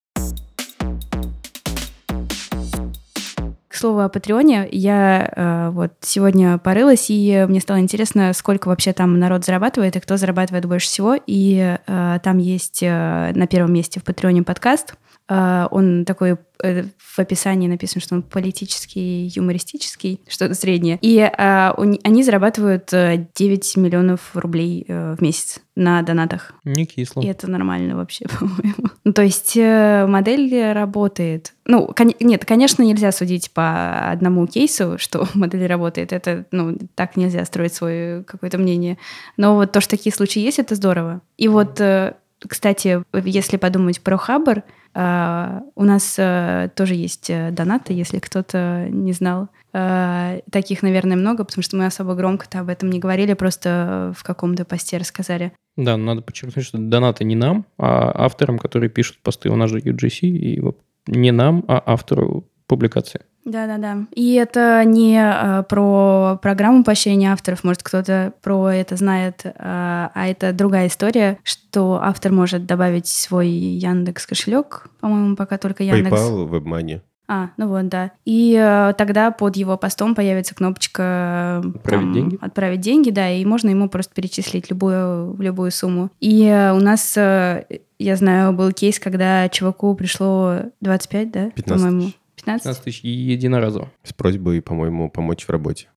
Слову 3.79 4.01
о 4.01 4.09
Патреоне, 4.09 4.67
я 4.71 5.31
э, 5.35 5.69
вот 5.71 5.93
сегодня 6.01 6.57
порылась, 6.57 7.05
и 7.09 7.45
мне 7.47 7.59
стало 7.59 7.79
интересно, 7.79 8.33
сколько 8.33 8.67
вообще 8.67 8.93
там 8.93 9.17
народ 9.19 9.45
зарабатывает 9.45 9.95
и 9.95 9.99
кто 9.99 10.17
зарабатывает 10.17 10.65
больше 10.65 10.87
всего. 10.87 11.15
И 11.25 11.77
э, 11.85 12.19
там 12.21 12.37
есть 12.37 12.83
э, 12.83 13.31
на 13.33 13.47
первом 13.47 13.73
месте 13.73 13.99
в 13.99 14.03
Патреоне 14.03 14.43
подкаст. 14.43 14.95
Э, 15.29 15.67
он 15.71 16.05
такой 16.05 16.37
э, 16.63 16.83
в 16.97 17.19
описании 17.19 17.67
написано, 17.67 18.01
что 18.01 18.15
он 18.15 18.23
политический, 18.23 19.31
юмористический, 19.35 20.21
что-то 20.27 20.53
среднее. 20.55 20.97
И 21.01 21.17
э, 21.19 21.73
ни- 21.85 21.99
они 22.03 22.23
зарабатывают 22.23 22.91
э, 22.93 23.27
9 23.35 23.77
миллионов 23.77 24.31
рублей 24.35 24.85
э, 24.87 25.15
в 25.17 25.21
месяц 25.21 25.59
на 25.75 26.01
донатах. 26.01 26.53
Не 26.65 26.85
кисло. 26.85 27.21
И 27.21 27.27
это 27.27 27.49
нормально 27.49 27.95
вообще, 27.95 28.25
по-моему. 28.39 28.89
Ну, 29.05 29.13
то 29.13 29.21
есть 29.21 29.55
э, 29.55 30.05
модель 30.07 30.71
работает. 30.73 31.53
Ну, 31.65 31.87
кон- 31.95 32.13
нет, 32.19 32.45
конечно, 32.45 32.83
нельзя 32.83 33.11
судить 33.11 33.51
по 33.51 34.09
одному 34.11 34.45
кейсу, 34.47 34.97
что 34.97 35.27
модель 35.35 35.65
работает. 35.67 36.11
Это, 36.13 36.45
ну, 36.51 36.77
так 36.95 37.15
нельзя 37.17 37.45
строить 37.45 37.73
свое 37.73 38.23
какое-то 38.23 38.57
мнение. 38.57 38.97
Но 39.37 39.55
вот 39.55 39.71
то, 39.71 39.79
что 39.81 39.91
такие 39.91 40.13
случаи 40.13 40.39
есть, 40.41 40.59
это 40.59 40.75
здорово. 40.75 41.21
И 41.37 41.47
вот, 41.47 41.79
э, 41.79 42.15
кстати, 42.47 43.03
если 43.13 43.57
подумать 43.57 44.01
про 44.01 44.17
Хабр, 44.17 44.63
э, 44.93 45.59
у 45.75 45.83
нас 45.83 46.15
э, 46.17 46.69
тоже 46.75 46.95
есть 46.95 47.29
э, 47.29 47.51
донаты, 47.51 47.93
если 47.93 48.19
кто-то 48.19 48.87
не 48.89 49.13
знал. 49.13 49.49
Таких, 49.71 50.81
наверное, 50.81 51.15
много, 51.15 51.43
потому 51.43 51.61
что 51.61 51.77
мы 51.77 51.85
особо 51.85 52.15
громко-то 52.15 52.59
об 52.61 52.69
этом 52.69 52.89
не 52.89 52.97
говорили, 52.97 53.33
просто 53.35 54.13
в 54.17 54.23
каком-то 54.23 54.65
посте 54.65 54.97
рассказали. 54.97 55.51
Да, 55.77 55.95
надо 55.95 56.23
подчеркнуть, 56.23 56.65
что 56.65 56.79
донаты 56.79 57.23
не 57.23 57.35
нам, 57.35 57.67
а 57.77 58.25
авторам, 58.25 58.57
которые 58.57 58.89
пишут 58.89 59.19
посты. 59.21 59.49
У 59.51 59.55
нас 59.55 59.69
же 59.69 59.77
UGC, 59.77 60.21
и 60.21 60.61
не 61.05 61.31
нам, 61.31 61.63
а 61.67 61.83
автору 61.85 62.49
публикации. 62.69 63.21
Да-да-да. 63.43 64.05
И 64.13 64.35
это 64.35 64.83
не 64.85 65.19
э, 65.19 65.63
про 65.63 66.39
программу 66.41 66.83
поощрения 66.83 67.33
авторов, 67.33 67.63
может, 67.63 67.81
кто-то 67.81 68.33
про 68.41 68.69
это 68.69 68.95
знает, 68.95 69.41
э, 69.43 69.51
а 69.57 70.27
это 70.27 70.53
другая 70.53 70.87
история, 70.87 71.39
что 71.43 71.99
автор 72.01 72.31
может 72.31 72.65
добавить 72.65 73.07
свой 73.07 73.47
Яндекс 73.47 74.27
кошелек, 74.27 74.87
по-моему, 75.01 75.35
пока 75.35 75.57
только 75.57 75.83
Яндекс. 75.83 76.15
PayPal, 76.15 76.49
WebMoney. 76.49 77.01
А, 77.31 77.51
ну 77.57 77.67
вот, 77.67 77.87
да. 77.89 78.11
И 78.25 78.55
э, 78.59 78.93
тогда 78.97 79.29
под 79.29 79.55
его 79.55 79.77
постом 79.77 80.15
появится 80.15 80.55
кнопочка 80.55 81.61
э, 81.63 81.69
Отправить 81.75 82.11
деньги? 82.11 82.37
отправить 82.41 82.81
деньги, 82.81 83.09
да, 83.11 83.29
и 83.29 83.45
можно 83.45 83.69
ему 83.69 83.87
просто 83.87 84.13
перечислить 84.15 84.71
любую, 84.71 85.35
любую 85.39 85.69
сумму. 85.69 86.09
И 86.19 86.45
э, 86.45 86.73
у 86.73 86.79
нас, 86.79 87.15
э, 87.17 87.65
я 87.99 88.15
знаю, 88.15 88.53
был 88.53 88.71
кейс, 88.71 88.99
когда 88.99 89.47
чуваку 89.49 89.93
пришло 89.93 90.71
25, 90.81 91.31
да, 91.31 91.49
15 91.51 91.65
по-моему. 91.65 92.11
Тысяч. 92.39 92.45
15? 92.45 92.63
15 92.63 92.83
тысяч 92.83 93.03
единоразово. 93.03 93.91
С 94.03 94.13
просьбой, 94.13 94.61
по-моему, 94.61 95.09
помочь 95.09 95.45
в 95.45 95.49
работе. 95.49 95.87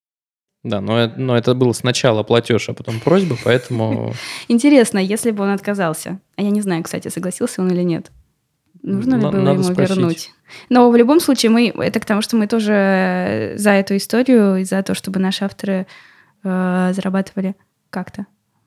Да, 0.64 0.81
но, 0.81 0.98
это- 1.00 1.18
но 1.18 1.37
это 1.37 1.55
был 1.55 1.74
сначала 1.74 2.22
платеж, 2.22 2.68
а 2.68 2.74
потом 2.74 3.00
просьба, 3.00 3.37
поэтому... 3.44 4.12
Интересно, 4.48 4.98
если 4.98 5.31
бы 5.33 5.42
он 5.42 5.50
отказался. 5.50 6.20
А 6.37 6.42
я 6.42 6.50
не 6.50 6.61
знаю, 6.61 6.83
кстати, 6.85 7.09
согласился 7.09 7.62
он 7.62 7.70
или 7.72 7.83
нет. 7.83 8.12
Нужно 8.83 9.16
ли 9.16 9.20
было 9.22 9.31
надо 9.33 9.50
ему 9.61 9.62
спросить. 9.64 9.96
вернуть? 9.96 10.31
Но 10.68 10.90
в 10.90 10.96
любом 10.96 11.20
случае, 11.20 11.50
мы 11.50 11.68
это 11.68 11.98
к 12.00 12.05
тому, 12.05 12.22
что 12.22 12.37
мы 12.37 12.46
тоже 12.46 13.55
за 13.57 13.70
эту 13.70 13.96
историю 13.96 14.57
и 14.57 14.64
за 14.64 14.83
то, 14.83 14.94
чтобы 14.94 15.18
наши 15.20 15.44
авторы 15.44 15.87
э, 16.44 16.92
зарабатывали 16.94 17.55
как-то. 17.90 18.26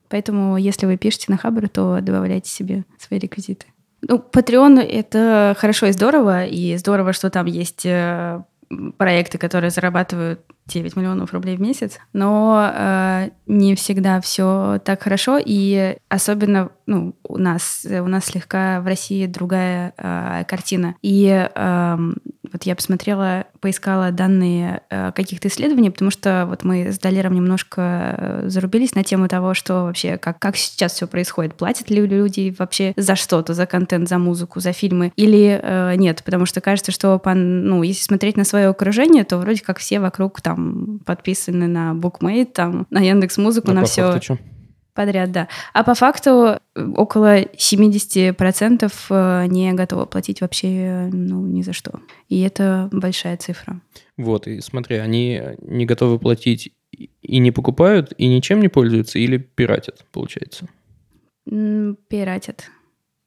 Поэтому, 0.09 0.57
если 0.57 0.85
вы 0.85 0.97
пишете 0.97 1.25
на 1.29 1.37
Хабр, 1.37 1.67
то 1.67 1.99
добавляйте 2.01 2.49
себе 2.49 2.85
свои 2.97 3.19
реквизиты. 3.19 3.65
Ну, 4.07 4.17
Patreon— 4.17 4.79
это 4.81 5.55
хорошо 5.57 5.87
и 5.87 5.91
здорово, 5.91 6.45
и 6.45 6.77
здорово, 6.77 7.11
что 7.11 7.29
там 7.29 7.47
есть 7.47 7.85
э, 7.85 8.41
проекты, 8.97 9.37
которые 9.37 9.71
зарабатывают 9.71 10.41
9 10.67 10.95
миллионов 10.95 11.33
рублей 11.33 11.57
в 11.57 11.61
месяц, 11.61 11.99
но 12.13 12.71
э, 12.73 13.29
не 13.45 13.75
всегда 13.75 14.19
все 14.21 14.79
так 14.83 15.03
хорошо, 15.03 15.39
и 15.43 15.97
особенно 16.09 16.71
ну, 16.87 17.15
у 17.23 17.37
нас 17.37 17.85
у 17.89 18.07
нас 18.07 18.25
слегка 18.25 18.81
в 18.81 18.85
России 18.85 19.25
другая 19.25 19.93
э, 19.97 20.43
картина. 20.47 20.95
И 21.01 21.27
эм, 21.55 22.17
вот 22.51 22.63
я 22.63 22.75
посмотрела, 22.75 23.45
поискала 23.59 24.11
данные 24.11 24.81
э, 24.89 25.11
каких-то 25.13 25.47
исследований, 25.47 25.89
потому 25.89 26.11
что 26.11 26.45
вот 26.47 26.63
мы 26.63 26.91
с 26.91 26.99
Далером 26.99 27.33
немножко 27.33 28.15
э, 28.17 28.49
зарубились 28.49 28.93
на 28.93 29.03
тему 29.03 29.27
того, 29.27 29.53
что 29.53 29.85
вообще 29.85 30.17
как 30.17 30.39
как 30.39 30.57
сейчас 30.57 30.93
все 30.93 31.07
происходит, 31.07 31.55
платят 31.55 31.89
ли 31.89 32.05
люди 32.05 32.55
вообще 32.57 32.93
за 32.97 33.15
что-то, 33.15 33.53
за 33.53 33.65
контент, 33.65 34.07
за 34.07 34.19
музыку, 34.19 34.59
за 34.59 34.71
фильмы, 34.71 35.11
или 35.15 35.59
э, 35.61 35.95
нет, 35.95 36.21
потому 36.23 36.45
что 36.45 36.61
кажется, 36.61 36.91
что 36.91 37.17
по, 37.17 37.33
ну 37.33 37.81
если 37.83 38.03
смотреть 38.03 38.37
на 38.37 38.43
свое 38.43 38.67
окружение, 38.67 39.23
то 39.23 39.37
вроде 39.37 39.61
как 39.61 39.79
все 39.79 39.99
вокруг 39.99 40.41
там 40.41 40.54
подписаны 41.05 41.67
на 41.67 41.93
Bookmate, 41.93 42.45
там 42.45 42.87
на 42.89 42.99
Яндекс 42.99 43.37
Музыку, 43.37 43.71
а 43.71 43.73
на 43.73 43.85
все. 43.85 44.19
Подряд, 44.93 45.33
да. 45.33 45.49
А 45.73 45.83
по 45.83 45.93
факту 45.93 46.57
э, 46.73 46.87
около 46.95 47.41
70% 47.41 48.93
э, 49.09 49.45
не 49.47 49.73
готовы 49.73 50.05
платить 50.05 50.39
вообще 50.39 51.09
ну, 51.11 51.45
ни 51.45 51.63
за 51.63 51.73
что. 51.73 51.99
И 52.29 52.39
это 52.39 52.87
большая 52.93 53.35
цифра. 53.35 53.81
Вот, 54.15 54.47
и 54.47 54.61
смотри, 54.61 54.95
они 54.95 55.41
не 55.59 55.85
готовы 55.85 56.17
платить 56.17 56.71
и 56.91 57.39
не 57.39 57.51
покупают, 57.51 58.13
и 58.17 58.25
ничем 58.27 58.61
не 58.61 58.69
пользуются, 58.69 59.19
или 59.19 59.35
пиратят, 59.37 60.05
получается? 60.13 60.69
Пиратят. 61.45 62.71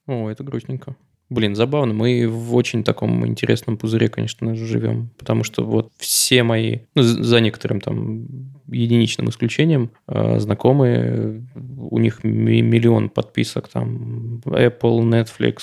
О, 0.07 0.31
это 0.31 0.43
грустненько. 0.43 0.97
Блин, 1.31 1.55
забавно. 1.55 1.93
Мы 1.93 2.27
в 2.27 2.55
очень 2.55 2.85
таком 2.85 3.27
интересном 3.27 3.77
пузыре, 3.77 4.09
конечно, 4.09 4.55
живем. 4.55 5.11
Потому 5.19 5.45
что 5.45 5.63
вот 5.63 5.93
все 5.99 6.43
мои, 6.43 6.81
ну, 6.95 7.03
за 7.03 7.41
некоторым 7.41 7.81
там 7.81 8.27
единичным 8.67 9.29
исключением, 9.29 9.91
э, 10.07 10.39
знакомые, 10.39 11.47
у 11.55 11.99
них 11.99 12.25
миллион 12.25 13.11
подписок, 13.11 13.69
там, 13.69 14.41
Apple, 14.47 15.01
Netflix, 15.03 15.59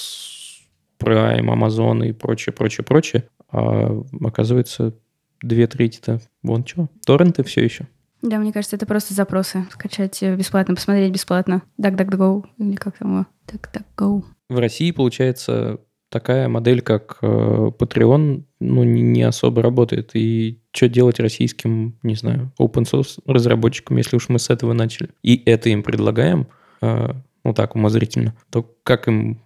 Prime, 0.99 1.45
Amazon 1.45 2.07
и 2.07 2.11
прочее, 2.13 2.53
прочее, 2.53 2.85
прочее. 2.85 3.23
А 3.51 4.03
оказывается, 4.23 4.93
две 5.41 5.67
трети-то 5.67 6.21
вон 6.43 6.65
что, 6.65 6.89
торренты 7.05 7.43
все 7.43 7.63
еще. 7.63 7.87
Да, 8.21 8.37
мне 8.37 8.51
кажется, 8.51 8.75
это 8.75 8.85
просто 8.85 9.13
запросы. 9.13 9.65
Скачать 9.71 10.21
бесплатно, 10.21 10.75
посмотреть 10.75 11.13
бесплатно. 11.13 11.61
DuckDuckGo 11.79 12.45
или 12.57 12.75
как 12.75 12.97
там 12.97 13.11
его? 13.11 13.25
DuckDuckGo. 13.47 14.23
В 14.49 14.59
России, 14.59 14.91
получается, 14.91 15.79
такая 16.09 16.47
модель, 16.47 16.81
как 16.81 17.17
э, 17.21 17.71
Patreon, 17.77 18.43
ну, 18.59 18.83
не 18.83 19.23
особо 19.23 19.61
работает. 19.61 20.11
И 20.13 20.61
что 20.71 20.87
делать 20.87 21.19
российским, 21.19 21.97
не 22.03 22.15
знаю, 22.15 22.51
open 22.59 22.83
source 22.83 23.19
разработчикам, 23.25 23.97
если 23.97 24.15
уж 24.15 24.29
мы 24.29 24.39
с 24.39 24.49
этого 24.49 24.73
начали, 24.73 25.09
и 25.23 25.41
это 25.45 25.69
им 25.69 25.83
предлагаем, 25.83 26.47
э, 26.81 27.13
ну 27.43 27.53
так, 27.53 27.75
умозрительно, 27.75 28.35
то 28.51 28.63
как 28.83 29.07
им 29.07 29.41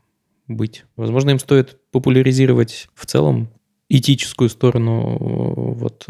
быть? 0.48 0.86
Возможно, 0.96 1.32
им 1.32 1.40
стоит 1.40 1.78
популяризировать 1.92 2.88
в 2.94 3.06
целом 3.06 3.50
этическую 3.90 4.50
сторону 4.50 5.18
вот, 5.74 6.06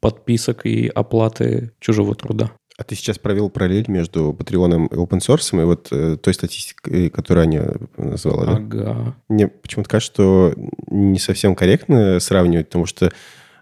подписок 0.00 0.66
и 0.66 0.86
оплаты 0.86 1.72
чужого 1.80 2.14
труда. 2.14 2.52
А 2.76 2.82
ты 2.82 2.96
сейчас 2.96 3.18
провел 3.18 3.50
параллель 3.50 3.84
между 3.88 4.36
Patreon 4.36 4.88
и 4.88 4.94
open 4.94 5.20
source 5.20 5.60
и 5.60 5.64
вот 5.64 5.88
э, 5.92 6.16
той 6.16 6.34
статистикой, 6.34 7.08
которую 7.08 7.44
Аня 7.44 7.74
назвала, 7.96 8.44
да? 8.44 8.52
Ага. 8.56 9.16
Мне 9.28 9.46
почему-то 9.46 9.88
кажется, 9.88 10.12
что 10.12 10.54
не 10.88 11.20
совсем 11.20 11.54
корректно 11.54 12.18
сравнивать, 12.18 12.66
потому 12.66 12.86
что 12.86 13.12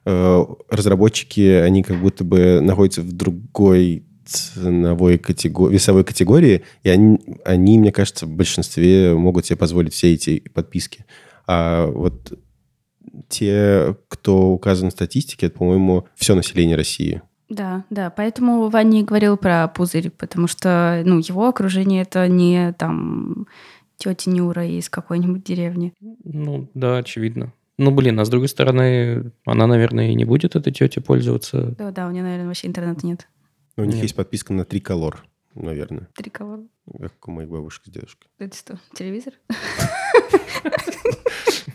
э, 0.06 0.44
разработчики, 0.70 1.40
они 1.40 1.82
как 1.82 2.00
будто 2.00 2.24
бы 2.24 2.60
находятся 2.62 3.02
в 3.02 3.12
другой 3.12 4.06
ценовой 4.24 5.18
категории, 5.18 5.74
весовой 5.74 6.04
категории, 6.04 6.62
и 6.82 6.88
они, 6.88 7.18
они, 7.44 7.78
мне 7.78 7.92
кажется, 7.92 8.24
в 8.24 8.30
большинстве 8.30 9.14
могут 9.14 9.44
себе 9.44 9.56
позволить 9.56 9.92
все 9.92 10.14
эти 10.14 10.40
подписки. 10.40 11.04
А 11.46 11.86
вот 11.86 12.32
те, 13.28 13.96
кто 14.08 14.50
указан 14.50 14.88
в 14.88 14.92
статистике, 14.92 15.46
это, 15.46 15.58
по-моему, 15.58 16.06
все 16.14 16.34
население 16.34 16.76
России. 16.76 17.20
Да, 17.52 17.84
да, 17.90 18.08
поэтому 18.08 18.70
Ваня 18.70 19.04
говорил 19.04 19.36
про 19.36 19.68
пузырь, 19.68 20.10
потому 20.10 20.46
что, 20.46 21.02
ну, 21.04 21.18
его 21.18 21.48
окружение 21.48 22.00
это 22.00 22.26
не 22.26 22.72
там 22.72 23.46
тетя 23.98 24.30
Нюра 24.30 24.66
из 24.66 24.88
какой-нибудь 24.88 25.44
деревни. 25.44 25.92
Ну, 26.00 26.70
да, 26.72 26.96
очевидно. 26.96 27.52
Ну, 27.76 27.90
блин, 27.90 28.18
а 28.20 28.24
с 28.24 28.30
другой 28.30 28.48
стороны, 28.48 29.32
она, 29.44 29.66
наверное, 29.66 30.12
и 30.12 30.14
не 30.14 30.24
будет 30.24 30.56
этой 30.56 30.72
тете 30.72 31.02
пользоваться. 31.02 31.74
Да, 31.76 31.90
да, 31.90 32.08
у 32.08 32.10
нее, 32.10 32.22
наверное, 32.22 32.46
вообще 32.46 32.68
интернета 32.68 33.06
нет. 33.06 33.28
Но 33.76 33.82
у 33.82 33.86
них 33.86 33.96
нет. 33.96 34.04
есть 34.04 34.16
подписка 34.16 34.54
на 34.54 34.64
триколор, 34.64 35.22
наверное. 35.54 36.08
Триколор? 36.14 36.60
Как 37.00 37.28
у 37.28 37.30
моих 37.30 37.48
бабушек 37.48 37.84
с 37.86 37.90
дедушкой. 37.90 38.28
Это 38.38 38.56
что, 38.56 38.78
телевизор? 38.94 39.34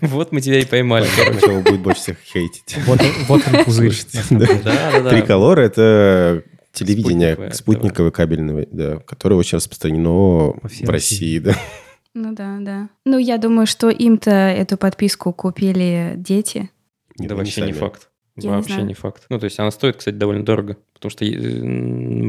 Вот 0.02 0.32
мы 0.32 0.42
тебя 0.42 0.60
и 0.60 0.66
поймали. 0.66 1.08
Кого 1.42 1.62
будет 1.62 1.82
больше 1.82 2.02
всех 2.02 2.20
хейтить. 2.20 2.78
Вот, 2.86 3.00
вот 3.28 3.42
он 3.48 3.66
пузырь. 3.66 3.94
Триколор— 4.30 5.60
это 5.60 6.44
телевидение 6.72 7.52
спутниковое, 7.52 8.12
кабельное, 8.12 8.68
да, 8.72 8.98
которое 9.00 9.36
очень 9.36 9.58
распространено 9.58 10.54
в 10.62 10.90
России, 10.90 11.40
да. 11.40 11.56
Ну 12.13 12.34
да, 12.34 12.58
да. 12.60 12.90
Ну, 13.06 13.18
я 13.18 13.38
думаю, 13.38 13.68
что 13.68 13.90
им-то 13.90 14.32
эту 14.32 14.78
подписку 14.78 15.34
купили 15.34 16.13
дети. 16.18 16.70
Да 17.18 17.36
вообще 17.36 17.62
не 17.62 17.74
факт. 17.74 18.10
Вообще 18.38 18.84
не 18.84 18.93
факт. 18.93 19.26
Ну, 19.30 19.39
то 19.39 19.45
есть 19.45 19.60
она 19.60 19.71
стоит, 19.71 19.97
кстати, 19.97 20.15
довольно 20.15 20.45
дорого, 20.45 20.78
потому 20.93 21.10
что 21.10 21.26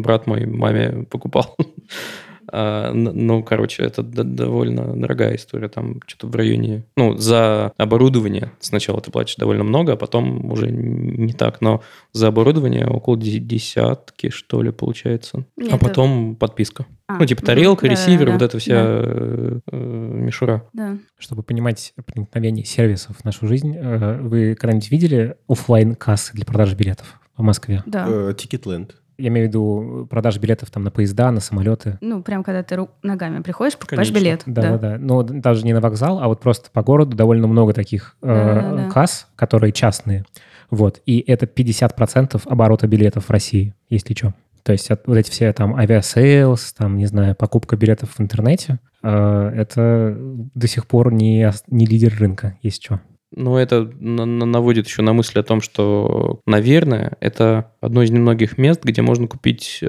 брат 0.03 0.27
мой 0.27 0.47
маме 0.47 1.05
покупал 1.11 1.57
ну, 2.53 3.43
короче, 3.43 3.83
это 3.83 4.03
довольно 4.03 4.97
дорогая 4.97 5.37
история. 5.37 5.69
Там 5.69 6.01
что-то 6.07 6.27
в 6.29 6.37
районе... 6.37 6.85
Ну, 6.97 7.17
за 7.17 7.73
оборудование 7.77 8.53
сначала 8.61 9.01
ты 9.01 9.11
платишь 9.11 9.37
довольно 9.37 9.65
много, 9.65 9.93
а 9.93 9.97
потом 9.97 10.51
уже 10.51 10.71
не 10.71 11.33
так. 11.33 11.61
Но 11.61 11.83
за 12.13 12.29
оборудование 12.29 12.87
около 12.87 13.17
десятки, 13.17 14.31
что 14.31 14.63
ли, 14.63 14.71
получается. 14.71 15.45
Нет, 15.57 15.73
а 15.73 15.79
потом 15.79 16.31
это... 16.33 16.39
подписка. 16.39 16.87
А, 17.07 17.19
ну, 17.19 17.25
типа 17.25 17.41
ну, 17.41 17.47
тарелка, 17.47 17.87
ну, 17.87 17.93
ресивер, 17.93 18.27
да, 18.27 18.33
вот 18.35 18.43
эта 18.43 18.59
вся 18.59 18.75
да. 18.75 19.03
э, 19.05 19.61
мишура. 19.73 20.65
Да. 20.75 20.99
Чтобы 21.19 21.43
понимать 21.43 21.95
проникновение 22.05 22.67
сервисов 22.67 23.17
в 23.17 23.25
нашу 23.25 23.47
жизнь, 23.47 23.75
э, 23.75 24.21
вы 24.21 24.55
когда-нибудь 24.55 24.91
видели 24.91 25.37
офлайн 25.49 25.95
кассы 25.95 26.35
для 26.35 26.45
продажи 26.45 26.77
билетов 26.77 27.19
в 27.35 27.43
Москве? 27.43 27.83
Да. 27.87 28.35
Ticketland. 28.35 28.91
Э, 28.91 29.08
я 29.19 29.29
имею 29.29 29.47
в 29.47 29.49
виду 29.49 30.07
продажи 30.09 30.39
билетов 30.39 30.71
там 30.71 30.85
на 30.85 30.91
поезда, 30.91 31.31
на 31.31 31.41
самолеты. 31.41 31.99
Ну, 32.01 32.23
прям 32.23 32.45
когда 32.45 32.63
ты 32.63 32.87
ногами 33.03 33.43
приходишь, 33.43 33.77
покупаешь 33.77 34.09
Конечно. 34.09 34.25
билет. 34.25 34.43
Да, 34.47 34.63
да, 34.63 34.79
да. 34.79 34.99
Но 34.99 35.23
даже 35.23 35.65
не 35.65 35.73
на 35.73 35.81
вокзал, 35.81 36.21
а 36.23 36.29
вот 36.29 36.41
просто 36.41 36.71
по 36.71 36.83
городу 36.83 37.17
довольно 37.17 37.49
много 37.49 37.73
таких 37.73 38.17
да, 38.23 38.73
э, 38.73 38.77
да, 38.77 38.91
касс, 38.91 39.29
которые 39.35 39.73
частные. 39.73 40.25
Вот. 40.71 41.01
И 41.05 41.19
это 41.27 41.47
50% 41.47 42.43
оборота 42.47 42.87
билетов 42.87 43.27
в 43.27 43.31
России, 43.31 43.75
если 43.89 44.15
что. 44.15 44.35
То 44.63 44.73
есть 44.73 44.89
вот 45.07 45.17
эти 45.17 45.31
все 45.31 45.53
там 45.53 45.75
Aviasales, 45.77 46.75
там, 46.75 46.97
не 46.97 47.07
знаю, 47.07 47.35
покупка 47.35 47.77
билетов 47.77 48.11
в 48.17 48.21
интернете, 48.21 48.79
э, 49.03 49.53
это 49.57 50.17
до 50.19 50.67
сих 50.69 50.87
пор 50.87 51.13
не, 51.13 51.51
не 51.69 51.87
лидер 51.87 52.15
рынка, 52.19 52.57
если 52.63 52.85
что. 52.85 53.01
Ну, 53.31 53.57
это 53.57 53.85
наводит 53.85 54.87
еще 54.87 55.03
на 55.03 55.13
мысль 55.13 55.39
о 55.39 55.43
том, 55.43 55.61
что, 55.61 56.41
наверное, 56.47 57.17
это 57.21 57.73
одно 57.81 58.03
из 58.03 58.11
немногих 58.11 58.57
мест, 58.57 58.83
где 58.83 59.03
можно 59.03 59.27
купить, 59.29 59.81
э, 59.83 59.87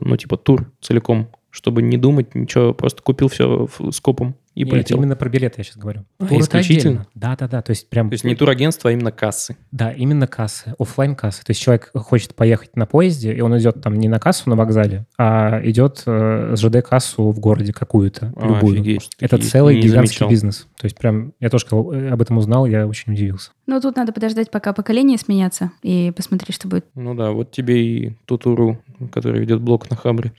ну, 0.00 0.16
типа, 0.16 0.38
тур 0.38 0.72
целиком, 0.80 1.28
чтобы 1.50 1.82
не 1.82 1.98
думать 1.98 2.34
ничего, 2.34 2.72
просто 2.72 3.02
купил 3.02 3.28
все 3.28 3.68
скопом 3.90 4.36
и 4.54 4.64
Нет, 4.64 4.70
полетел. 4.70 4.98
именно 4.98 5.16
про 5.16 5.28
билеты 5.28 5.56
я 5.58 5.64
сейчас 5.64 5.76
говорю. 5.76 6.04
А, 6.18 6.26
Тур 6.26 6.40
исключительно? 6.40 7.06
Да, 7.14 7.36
да, 7.36 7.48
да. 7.48 7.62
То 7.62 7.70
есть 7.70 7.88
прям... 7.88 8.10
То 8.10 8.14
есть 8.14 8.24
не 8.24 8.34
турагентство, 8.34 8.90
а 8.90 8.92
именно 8.92 9.10
кассы. 9.12 9.56
Да, 9.70 9.90
именно 9.90 10.26
кассы, 10.26 10.74
офлайн 10.78 11.16
кассы. 11.16 11.42
То 11.44 11.50
есть 11.50 11.60
человек 11.60 11.90
хочет 11.94 12.34
поехать 12.34 12.76
на 12.76 12.86
поезде, 12.86 13.32
и 13.32 13.40
он 13.40 13.56
идет 13.58 13.80
там 13.80 13.94
не 13.94 14.08
на 14.08 14.18
кассу 14.18 14.50
на 14.50 14.56
вокзале, 14.56 15.06
а 15.18 15.60
идет 15.64 16.02
э, 16.06 16.54
с 16.54 16.60
ЖД-кассу 16.62 17.30
в 17.30 17.40
городе 17.40 17.72
какую-то, 17.72 18.32
а, 18.36 18.46
любую. 18.46 18.74
Офигеть, 18.80 19.10
Это 19.20 19.38
целый 19.38 19.80
гигантский 19.80 20.18
замечал. 20.18 20.30
бизнес. 20.30 20.68
То 20.78 20.84
есть 20.86 20.96
прям 20.98 21.32
я 21.40 21.48
тоже 21.48 21.66
об 21.70 22.20
этом 22.20 22.38
узнал, 22.38 22.66
я 22.66 22.86
очень 22.86 23.12
удивился. 23.12 23.52
Ну, 23.66 23.80
тут 23.80 23.96
надо 23.96 24.12
подождать, 24.12 24.50
пока 24.50 24.72
поколение 24.72 25.16
сменятся, 25.16 25.72
и 25.82 26.12
посмотреть, 26.14 26.56
что 26.56 26.68
будет. 26.68 26.86
Ну 26.94 27.14
да, 27.14 27.30
вот 27.30 27.52
тебе 27.52 27.84
и 27.84 28.16
Тутуру, 28.26 28.82
который 29.12 29.40
ведет 29.40 29.60
блог 29.60 29.88
на 29.90 29.96
Хабре. 29.96 30.32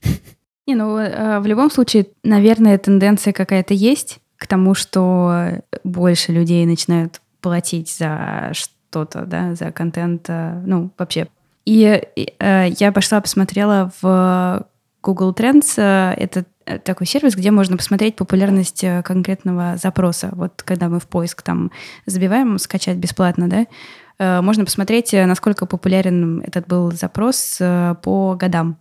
Не, 0.65 0.75
ну, 0.75 0.97
э, 0.97 1.39
в 1.39 1.45
любом 1.45 1.69
случае, 1.69 2.07
наверное, 2.23 2.77
тенденция 2.77 3.33
какая-то 3.33 3.73
есть 3.73 4.19
к 4.37 4.47
тому, 4.47 4.73
что 4.73 5.61
больше 5.83 6.31
людей 6.31 6.65
начинают 6.65 7.21
платить 7.41 7.89
за 7.89 8.51
что-то, 8.53 9.25
да, 9.25 9.55
за 9.55 9.71
контент, 9.71 10.25
э, 10.29 10.61
ну, 10.65 10.89
вообще. 10.97 11.27
И 11.65 12.01
э, 12.15 12.67
я 12.79 12.91
пошла, 12.93 13.19
посмотрела 13.19 13.91
в 14.01 14.65
Google 15.01 15.33
Trends, 15.33 15.73
это 15.77 16.45
такой 16.85 17.07
сервис, 17.07 17.35
где 17.35 17.51
можно 17.51 17.75
посмотреть 17.75 18.15
популярность 18.15 18.85
конкретного 19.03 19.75
запроса. 19.75 20.29
Вот 20.31 20.63
когда 20.63 20.87
мы 20.87 21.01
в 21.01 21.07
поиск 21.07 21.41
там 21.41 21.71
забиваем 22.05 22.57
«скачать 22.57 22.95
бесплатно», 22.95 23.49
да, 23.49 24.41
можно 24.41 24.63
посмотреть, 24.63 25.11
насколько 25.11 25.65
популярен 25.65 26.39
этот 26.39 26.67
был 26.67 26.91
запрос 26.93 27.57
по 27.57 28.35
годам. 28.39 28.77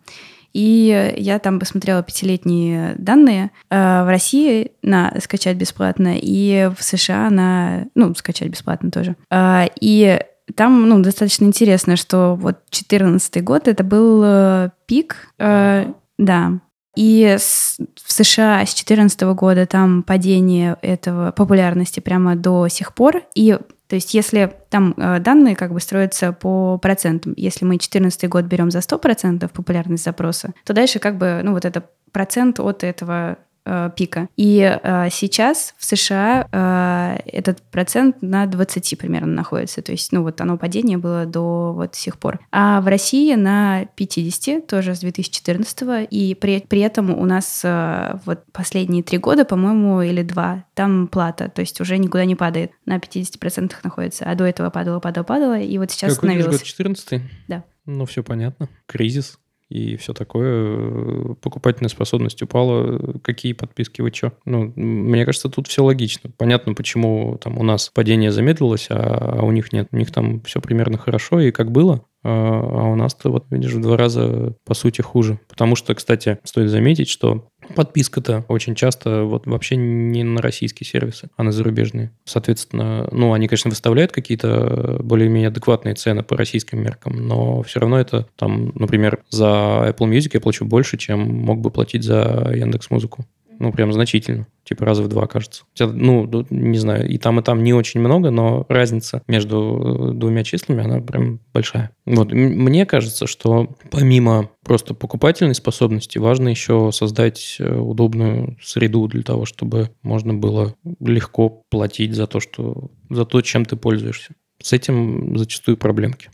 И 0.53 1.15
я 1.17 1.39
там 1.39 1.59
посмотрела 1.59 2.03
пятилетние 2.03 2.95
данные. 2.99 3.51
Э, 3.71 4.05
в 4.05 4.09
России 4.09 4.73
на 4.83 5.15
скачать 5.21 5.57
бесплатно, 5.57 6.15
и 6.17 6.71
в 6.77 6.83
США 6.83 7.31
на... 7.31 7.87
Ну, 7.95 8.15
скачать 8.15 8.49
бесплатно 8.49 8.91
тоже. 8.91 9.17
Э, 9.31 9.67
и 9.81 10.21
там, 10.55 10.89
ну, 10.89 11.01
достаточно 11.01 11.45
интересно, 11.45 11.97
что 11.97 12.35
вот 12.35 12.57
2014 12.71 13.43
год 13.43 13.69
это 13.69 13.85
был 13.85 14.23
э, 14.25 14.71
пик, 14.87 15.29
да, 15.39 16.61
и 16.95 17.37
с, 17.39 17.79
в 18.05 18.13
США 18.13 18.57
с 18.67 18.75
2014 18.75 19.23
года 19.23 19.67
там 19.67 20.03
падение 20.03 20.77
этого 20.83 21.33
популярности 21.33 22.01
прямо 22.01 22.37
до 22.37 22.69
сих 22.69 22.95
пор. 22.95 23.23
И 23.35 23.59
то 23.93 23.97
есть 23.97 24.15
если 24.15 24.51
там 24.71 24.95
э, 24.97 25.19
данные 25.19 25.55
как 25.55 25.75
бы 25.75 25.79
строятся 25.79 26.33
по 26.33 26.79
процентам, 26.79 27.35
если 27.37 27.67
мы 27.67 27.73
2014 27.73 28.27
год 28.27 28.47
берем 28.47 28.71
за 28.71 28.79
100% 28.79 29.51
популярность 29.53 30.03
запроса, 30.03 30.55
то 30.65 30.73
дальше 30.73 30.99
как 30.99 31.19
бы, 31.19 31.43
ну 31.45 31.53
вот 31.53 31.67
это 31.67 31.85
процент 32.11 32.59
от 32.59 32.85
этого 32.85 33.37
э, 33.65 33.91
пика. 33.97 34.29
И 34.37 34.61
э, 34.61 35.09
сейчас 35.11 35.75
в 35.79 35.85
США 35.85 36.49
э, 36.51 37.19
этот 37.27 37.63
процент 37.63 38.23
на 38.23 38.47
20 38.47 38.99
примерно 38.99 39.35
находится. 39.35 39.83
То 39.83 39.93
есть, 39.93 40.13
ну 40.13 40.23
вот 40.23 40.41
оно 40.41 40.57
падение 40.59 40.99
было 40.99 41.27
до 41.27 41.73
вот 41.73 41.95
сих 41.95 42.19
пор. 42.19 42.41
А 42.51 42.81
в 42.81 42.87
России 42.87 43.35
на 43.35 43.87
50, 43.97 44.67
тоже 44.67 44.95
с 44.95 45.01
2014 45.01 46.09
и 46.11 46.35
при, 46.35 46.61
при 46.61 46.81
этом 46.81 47.11
у 47.19 47.25
нас 47.25 47.63
э, 47.65 48.19
вот 48.25 48.41
последние 48.53 49.03
три 49.03 49.19
года, 49.19 49.45
по-моему, 49.45 50.03
или 50.03 50.23
два, 50.23 50.65
там 50.75 51.09
плата, 51.09 51.49
то 51.49 51.61
есть 51.61 51.81
уже 51.81 51.99
никуда 51.99 52.25
не 52.25 52.37
падает, 52.37 52.73
на 52.87 52.99
50% 52.99 53.73
находится. 53.83 54.25
А 54.25 54.35
до 54.35 54.45
этого 54.45 54.71
падало, 54.71 55.01
падало, 55.01 55.25
падало, 55.25 55.59
и 55.59 55.79
вот 55.79 55.91
сейчас 55.91 56.15
Какой 56.15 56.31
остановилось. 56.31 56.59
год? 56.59 56.67
14 56.67 57.23
Да. 57.49 57.65
Ну, 57.85 58.07
все 58.07 58.23
понятно. 58.23 58.69
Кризис 58.87 59.39
и 59.73 59.97
все 59.97 60.13
такое. 60.13 61.35
Покупательная 61.41 61.89
способность 61.89 62.43
упала. 62.43 63.19
Какие 63.23 63.55
подписки, 63.55 64.03
вы 64.03 64.13
что? 64.13 64.33
Ну, 64.45 64.73
мне 64.77 65.25
кажется, 65.25 65.49
тут 65.49 65.67
все 65.67 65.83
логично. 65.83 66.31
Понятно, 66.37 66.75
почему 66.75 67.39
там 67.43 67.59
у 67.59 67.63
нас 67.63 67.91
падение 67.93 68.31
замедлилось, 68.31 68.89
а 68.91 69.41
у 69.43 69.51
них 69.51 69.73
нет. 69.73 69.89
У 69.93 69.97
них 69.97 70.11
там 70.11 70.43
все 70.43 70.61
примерно 70.61 70.99
хорошо 70.99 71.41
и 71.41 71.51
как 71.51 71.73
было. 71.73 72.05
А 72.25 72.53
а 72.83 72.85
у 72.85 72.95
нас-то, 72.95 73.31
вот 73.31 73.47
видишь, 73.51 73.73
в 73.73 73.81
два 73.81 73.97
раза, 73.97 74.55
по 74.65 74.75
сути, 74.75 75.01
хуже. 75.01 75.39
Потому 75.49 75.77
что, 75.77 75.95
кстати, 75.95 76.39
стоит 76.45 76.71
заметить, 76.71 77.09
что 77.09 77.49
подписка-то 77.75 78.45
очень 78.49 78.75
часто 78.75 79.25
вот 79.25 79.47
вообще 79.47 79.77
не 79.77 80.25
на 80.25 80.43
российские 80.43 80.87
сервисы, 80.87 81.31
а 81.37 81.43
на 81.43 81.53
зарубежные. 81.53 82.13
Соответственно, 82.25 83.09
ну, 83.13 83.33
они, 83.33 83.49
конечно, 83.49 83.71
выставляют 83.71 84.13
какие-то 84.13 84.99
более-менее 85.03 85.49
адекватные 85.49 85.95
цены 85.95 86.23
по 86.23 86.37
российским 86.37 86.83
меркам, 86.83 87.27
но 87.27 87.63
все 87.63 87.81
равно 87.81 87.99
это 87.99 88.27
там, 88.37 88.73
например, 88.75 89.23
за 89.31 89.47
Apple 89.47 90.11
Music 90.11 90.31
я 90.35 90.41
плачу 90.41 90.65
больше, 90.65 90.99
чем 90.99 91.21
мог 91.21 91.61
бы 91.61 91.71
платить 91.71 92.05
за 92.05 92.53
Яндекс 92.55 92.91
Музыку. 92.91 93.25
Ну, 93.59 93.73
прям 93.73 93.93
значительно. 93.93 94.47
Типа 94.65 94.85
раза 94.85 95.03
в 95.03 95.09
два, 95.09 95.27
кажется. 95.27 95.65
Хотя, 95.71 95.93
ну, 95.93 96.29
не 96.51 96.79
знаю, 96.79 97.09
и 97.09 97.19
там, 97.19 97.41
и 97.41 97.43
там 97.43 97.63
не 97.63 97.75
очень 97.75 98.01
много, 98.01 98.31
но 98.31 98.65
разница 98.69 99.23
между 99.27 100.13
э, 100.13 100.15
двумя 100.15 100.45
числами, 100.45 100.85
она 100.85 101.01
прям 101.01 101.41
большая. 101.53 101.91
Вот, 102.07 102.33
мне 102.33 102.87
кажется, 102.87 103.27
что 103.27 103.77
помимо 103.91 104.51
просто 104.65 104.95
покупательной 104.95 105.55
способности, 105.55 106.19
важно 106.19 106.49
еще 106.49 106.91
создать 106.93 107.57
э, 107.59 107.75
удобную 107.75 108.57
среду 108.63 109.07
для 109.09 109.23
того, 109.23 109.45
чтобы 109.45 109.91
можно 110.03 110.35
было 110.35 110.75
легко 111.01 111.63
платить 111.71 112.15
за 112.15 112.27
то, 112.27 112.41
что, 112.41 112.91
за 113.11 113.25
то, 113.25 113.41
чем 113.41 113.65
ты 113.65 113.77
пользуешься. 113.77 114.35
С 114.63 114.73
этим 114.73 115.37
зачастую 115.37 115.77
проблемки. 115.77 116.31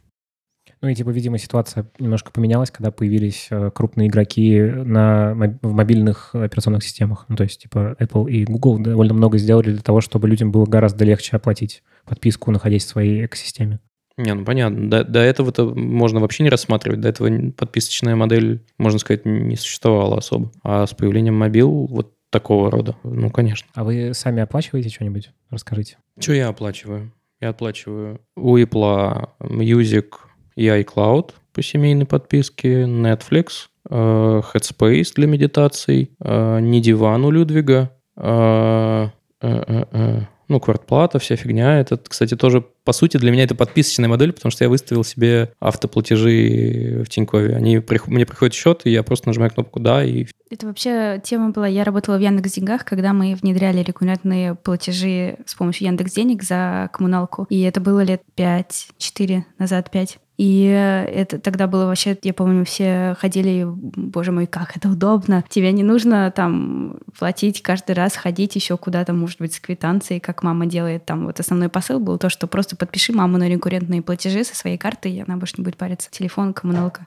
Ну 0.81 0.89
и, 0.89 0.95
типа, 0.95 1.11
видимо, 1.11 1.39
ситуация 1.39 1.91
немножко 1.99 2.31
поменялась, 2.31 2.71
когда 2.71 2.91
появились 2.91 3.49
э, 3.51 3.71
крупные 3.75 4.09
игроки 4.09 4.61
на, 4.61 5.35
в 5.63 5.73
мобильных 5.73 6.35
операционных 6.35 6.85
системах. 6.85 7.25
Ну, 7.29 7.37
то 7.37 7.43
есть, 7.43 7.63
типа, 7.63 7.97
Apple 7.99 8.31
и 8.31 8.45
Google 8.45 8.79
довольно 8.79 9.15
много 9.15 9.39
сделали 9.39 9.73
для 9.73 9.83
того, 9.83 10.01
чтобы 10.01 10.29
людям 10.29 10.53
было 10.53 10.67
гораздо 10.67 11.05
легче 11.05 11.37
оплатить 11.37 11.83
подписку, 12.05 12.51
находясь 12.51 12.85
в 12.85 12.89
своей 12.89 13.27
экосистеме. 13.27 13.81
Не, 14.17 14.35
ну 14.35 14.45
понятно. 14.45 14.91
До, 14.91 15.05
до 15.05 15.21
этого-то 15.21 15.75
можно 15.75 16.19
вообще 16.21 16.43
не 16.43 16.51
рассматривать. 16.51 17.01
До 17.01 17.09
этого 17.09 17.53
подписочная 17.53 18.17
модель, 18.17 18.65
можно 18.77 18.99
сказать, 18.99 19.25
не 19.25 19.55
существовала 19.57 20.19
особо. 20.19 20.51
А 20.65 20.87
с 20.87 20.95
появлением 20.95 21.37
мобил 21.37 21.87
вот 21.87 22.15
такого 22.31 22.71
рода, 22.71 22.97
ну, 23.05 23.31
конечно. 23.31 23.69
А 23.75 23.85
вы 23.85 24.13
сами 24.15 24.43
оплачиваете 24.43 24.91
что-нибудь? 24.91 25.31
Расскажите. 25.51 25.99
Что 26.19 26.33
я 26.33 26.49
оплачиваю? 26.49 27.13
Я 27.41 27.51
оплачиваю 27.51 28.21
у 28.37 28.59
Apple 28.59 29.29
Music 29.41 30.07
и 30.59 30.67
iCloud 30.67 31.35
по 31.53 31.63
семейной 31.63 32.05
подписке, 32.05 32.83
Netflix, 32.83 33.69
э, 33.89 34.43
Headspace 34.53 35.13
для 35.15 35.27
медитаций, 35.29 36.11
э, 36.21 36.61
не 36.61 36.81
диван 36.81 37.25
у 37.25 37.31
Людвига, 37.31 37.91
э, 38.17 39.09
ну, 40.49 40.61
квартплата, 40.61 41.19
вся 41.21 41.37
фигня. 41.37 41.79
Это, 41.79 41.97
кстати, 41.97 42.35
тоже, 42.35 42.65
по 42.89 42.95
сути, 42.95 43.19
для 43.19 43.31
меня 43.31 43.43
это 43.43 43.55
подписочная 43.55 44.09
модель, 44.09 44.33
потому 44.33 44.51
что 44.51 44.65
я 44.65 44.71
выставил 44.71 45.05
себе 45.05 45.53
автоплатежи 45.61 47.03
в 47.05 47.11
Тинькове. 47.11 47.55
Они, 47.55 47.83
мне 48.07 48.25
приходит 48.25 48.55
счет, 48.55 48.81
и 48.85 48.91
я 48.91 49.03
просто 49.03 49.29
нажимаю 49.29 49.51
кнопку 49.51 49.79
«да», 49.79 50.03
и 50.03 50.25
Это 50.51 50.67
вообще 50.67 51.21
тема 51.23 51.51
была. 51.51 51.67
Я 51.67 51.85
работала 51.85 52.17
в 52.17 52.21
Яндекс 52.21 52.55
Деньгах, 52.55 52.87
когда 52.87 53.13
мы 53.13 53.35
внедряли 53.35 53.83
регулярные 53.83 54.55
платежи 54.55 55.37
с 55.45 55.55
помощью 55.55 55.89
Яндекс 55.89 56.13
Денег 56.13 56.43
за 56.43 56.89
коммуналку. 56.95 57.47
И 57.51 57.61
это 57.61 57.81
было 57.81 58.01
лет 58.01 58.23
5-4 58.37 59.43
назад, 59.59 59.91
5. 59.91 60.19
И 60.39 60.67
это 60.67 61.41
тогда 61.41 61.67
было 61.67 61.87
вообще, 61.87 62.17
я 62.23 62.33
помню, 62.33 62.65
все 62.65 63.17
ходили, 63.19 63.67
боже 63.67 64.31
мой, 64.31 64.47
как 64.47 64.77
это 64.77 64.89
удобно. 64.89 65.45
Тебе 65.49 65.73
не 65.73 65.83
нужно 65.83 66.31
там 66.31 67.01
платить 67.19 67.61
каждый 67.61 67.97
раз, 67.97 68.15
ходить 68.15 68.55
еще 68.55 68.77
куда-то, 68.77 69.13
может 69.13 69.41
быть, 69.41 69.55
с 69.55 69.59
квитанцией, 69.59 70.21
как 70.21 70.45
мама 70.45 70.67
делает. 70.67 71.05
Там 71.05 71.27
вот 71.27 71.41
основной 71.41 71.69
посыл 71.69 71.99
был 71.99 72.19
то, 72.19 72.29
что 72.29 72.47
просто 72.47 72.77
подпиши 72.79 73.13
маму 73.13 73.39
на 73.39 73.49
регулярные 73.49 74.03
платежи 74.03 74.45
со 74.45 74.55
своей 74.55 74.79
карты, 74.79 75.11
и 75.11 75.21
она 75.21 75.37
больше 75.37 75.55
не 75.59 75.65
будет 75.65 75.77
париться. 75.77 76.11
Телефон, 76.11 76.55
коммуналка. 76.55 77.07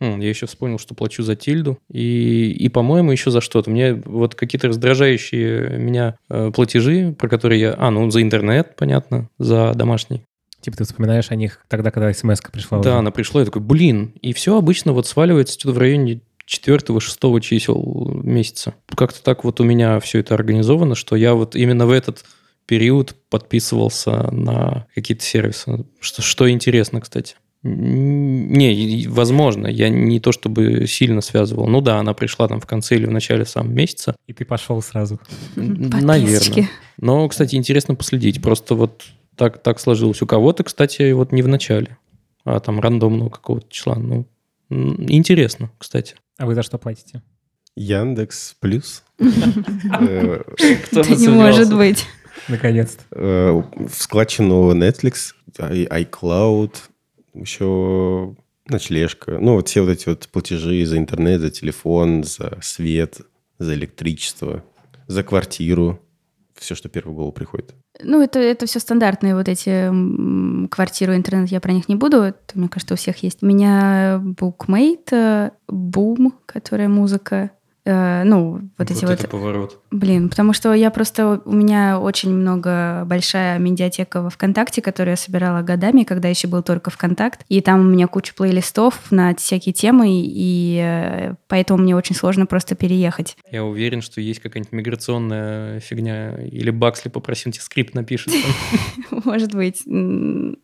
Я 0.00 0.28
еще 0.28 0.46
вспомнил, 0.46 0.78
что 0.78 0.94
плачу 0.94 1.22
за 1.22 1.36
тильду. 1.36 1.78
И, 1.88 2.50
и 2.50 2.68
по-моему, 2.68 3.12
еще 3.12 3.30
за 3.30 3.40
что-то. 3.40 3.70
Мне 3.70 3.94
вот 3.94 4.34
какие-то 4.34 4.68
раздражающие 4.68 5.78
меня 5.78 6.16
э, 6.28 6.50
платежи, 6.52 7.14
про 7.16 7.28
которые 7.28 7.60
я... 7.60 7.74
А, 7.78 7.90
ну, 7.90 8.10
за 8.10 8.20
интернет, 8.20 8.74
понятно, 8.76 9.28
за 9.38 9.72
домашний. 9.74 10.22
Типа 10.60 10.76
ты 10.76 10.84
вспоминаешь 10.84 11.30
о 11.30 11.36
них 11.36 11.60
тогда, 11.68 11.90
когда 11.90 12.12
смс 12.12 12.40
пришла 12.40 12.78
уже. 12.78 12.88
Да, 12.88 12.98
она 12.98 13.10
пришла, 13.10 13.40
я 13.40 13.44
такой, 13.44 13.62
блин. 13.62 14.12
И 14.22 14.32
все 14.32 14.56
обычно 14.56 14.92
вот 14.92 15.06
сваливается 15.06 15.58
что-то 15.58 15.74
в 15.74 15.78
районе 15.78 16.20
4-6 16.48 17.40
чисел 17.40 18.20
месяца. 18.22 18.74
Как-то 18.94 19.22
так 19.22 19.44
вот 19.44 19.60
у 19.60 19.64
меня 19.64 19.98
все 20.00 20.18
это 20.20 20.34
организовано, 20.34 20.94
что 20.94 21.16
я 21.16 21.34
вот 21.34 21.56
именно 21.56 21.86
в 21.86 21.90
этот 21.90 22.24
период 22.66 23.14
подписывался 23.28 24.30
на 24.32 24.86
какие-то 24.94 25.24
сервисы. 25.24 25.84
Что, 26.00 26.22
что 26.22 26.50
интересно, 26.50 27.00
кстати. 27.00 27.36
Не, 27.64 29.06
возможно, 29.08 29.68
я 29.68 29.88
не 29.88 30.18
то 30.18 30.32
чтобы 30.32 30.86
сильно 30.88 31.20
связывал. 31.20 31.68
Ну 31.68 31.80
да, 31.80 31.98
она 31.98 32.12
пришла 32.12 32.48
там 32.48 32.60
в 32.60 32.66
конце 32.66 32.96
или 32.96 33.06
в 33.06 33.12
начале 33.12 33.44
самого 33.44 33.72
месяца. 33.72 34.16
И 34.26 34.32
ты 34.32 34.44
пошел 34.44 34.82
сразу. 34.82 35.20
Наверное. 35.54 36.68
Но, 36.98 37.28
кстати, 37.28 37.54
интересно 37.54 37.94
последить. 37.94 38.42
Просто 38.42 38.74
вот 38.74 39.04
так, 39.36 39.62
так 39.62 39.78
сложилось. 39.78 40.22
У 40.22 40.26
кого-то, 40.26 40.64
кстати, 40.64 41.12
вот 41.12 41.30
не 41.30 41.42
в 41.42 41.48
начале, 41.48 41.98
а 42.44 42.58
там 42.58 42.80
рандомного 42.80 43.28
какого-то 43.28 43.66
числа. 43.70 43.94
Ну, 43.94 44.26
интересно, 44.68 45.70
кстати. 45.78 46.16
А 46.38 46.46
вы 46.46 46.56
за 46.56 46.64
что 46.64 46.78
платите? 46.78 47.22
Яндекс 47.76 48.56
Плюс. 48.58 49.04
Это 49.18 51.14
не 51.14 51.28
может 51.28 51.74
быть. 51.74 52.06
Наконец-то. 52.48 53.04
э, 53.12 53.62
В 53.86 53.94
складчину 53.94 54.74
Netflix, 54.74 55.32
iCloud, 55.58 56.74
еще 57.34 58.34
ночлежка. 58.68 59.38
Ну, 59.40 59.54
вот 59.54 59.68
все 59.68 59.82
вот 59.82 59.90
эти 59.90 60.08
вот 60.08 60.28
платежи 60.28 60.84
за 60.86 60.98
интернет, 60.98 61.40
за 61.40 61.50
телефон, 61.50 62.24
за 62.24 62.58
свет, 62.62 63.20
за 63.58 63.74
электричество, 63.74 64.64
за 65.06 65.22
квартиру. 65.22 66.00
Все, 66.58 66.74
что 66.74 66.88
первое 66.88 67.12
в 67.12 67.16
голову 67.16 67.32
приходит. 67.32 67.74
Ну, 68.02 68.22
это, 68.22 68.38
это 68.38 68.66
все 68.66 68.78
стандартные 68.78 69.34
вот 69.34 69.48
эти 69.48 69.90
квартиры, 70.68 71.16
интернет, 71.16 71.50
я 71.50 71.60
про 71.60 71.72
них 71.72 71.88
не 71.88 71.96
буду. 71.96 72.18
Это, 72.18 72.38
мне 72.54 72.68
кажется, 72.68 72.94
у 72.94 72.96
всех 72.96 73.22
есть. 73.22 73.42
У 73.42 73.46
меня 73.46 74.20
букмейт, 74.22 75.10
бум, 75.66 76.34
которая 76.46 76.88
музыка. 76.88 77.50
Э, 77.84 78.22
ну, 78.24 78.60
вот, 78.78 78.90
эти 78.90 79.04
вот... 79.04 79.28
поворот. 79.28 79.80
Блин, 79.90 80.28
потому 80.28 80.52
что 80.52 80.72
я 80.74 80.90
просто... 80.90 81.40
У 81.44 81.52
меня 81.52 81.98
очень 81.98 82.30
много, 82.30 83.04
большая 83.06 83.58
медиатека 83.58 84.22
во 84.22 84.30
ВКонтакте, 84.30 84.82
которую 84.82 85.12
я 85.12 85.16
собирала 85.16 85.62
годами, 85.62 86.04
когда 86.04 86.28
еще 86.28 86.48
был 86.48 86.62
только 86.62 86.90
ВКонтакт. 86.90 87.44
И 87.48 87.60
там 87.60 87.80
у 87.80 87.84
меня 87.84 88.06
куча 88.06 88.34
плейлистов 88.34 89.10
на 89.10 89.34
всякие 89.34 89.72
темы, 89.72 90.08
и 90.10 90.78
э, 90.82 91.34
поэтому 91.48 91.82
мне 91.82 91.96
очень 91.96 92.14
сложно 92.14 92.46
просто 92.46 92.74
переехать. 92.74 93.36
Я 93.50 93.64
уверен, 93.64 94.02
что 94.02 94.20
есть 94.20 94.40
какая-нибудь 94.40 94.72
миграционная 94.72 95.80
фигня. 95.80 96.36
Или 96.44 96.70
Баксли 96.70 97.08
попросим 97.08 97.52
тебе 97.52 97.62
скрипт 97.62 97.94
напишет. 97.94 98.32
Может 99.10 99.54
быть. 99.54 99.82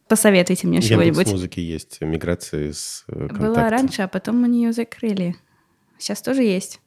Посоветуйте 0.09 0.67
мне 0.67 0.81
В 0.81 0.85
чего-нибудь. 0.85 1.19
Яндекс.Музыке 1.19 1.63
есть 1.63 2.01
миграция 2.01 2.73
с 2.73 3.05
э, 3.09 3.29
Была 3.29 3.69
раньше, 3.71 4.03
а 4.03 4.09
потом 4.09 4.45
они 4.45 4.65
ее 4.65 4.73
закрыли. 4.73 5.37
Сейчас 5.99 6.23
тоже 6.23 6.43
есть. 6.43 6.81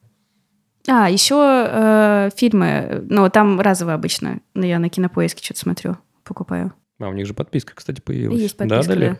А, 0.87 1.09
еще 1.09 1.35
э, 1.37 2.29
фильмы. 2.35 3.05
Ну, 3.09 3.29
там 3.29 3.59
разово 3.59 3.93
обычно. 3.93 4.39
Но 4.53 4.65
я 4.65 4.79
на 4.79 4.89
кинопоиске 4.89 5.43
что-то 5.43 5.59
смотрю, 5.59 5.97
покупаю. 6.23 6.73
А 6.99 7.09
у 7.09 7.13
них 7.13 7.25
же 7.27 7.33
подписка, 7.33 7.73
кстати, 7.75 8.01
появилась. 8.01 8.39
Есть 8.39 8.57
подписка, 8.57 8.95
да, 8.95 9.09
да. 9.09 9.17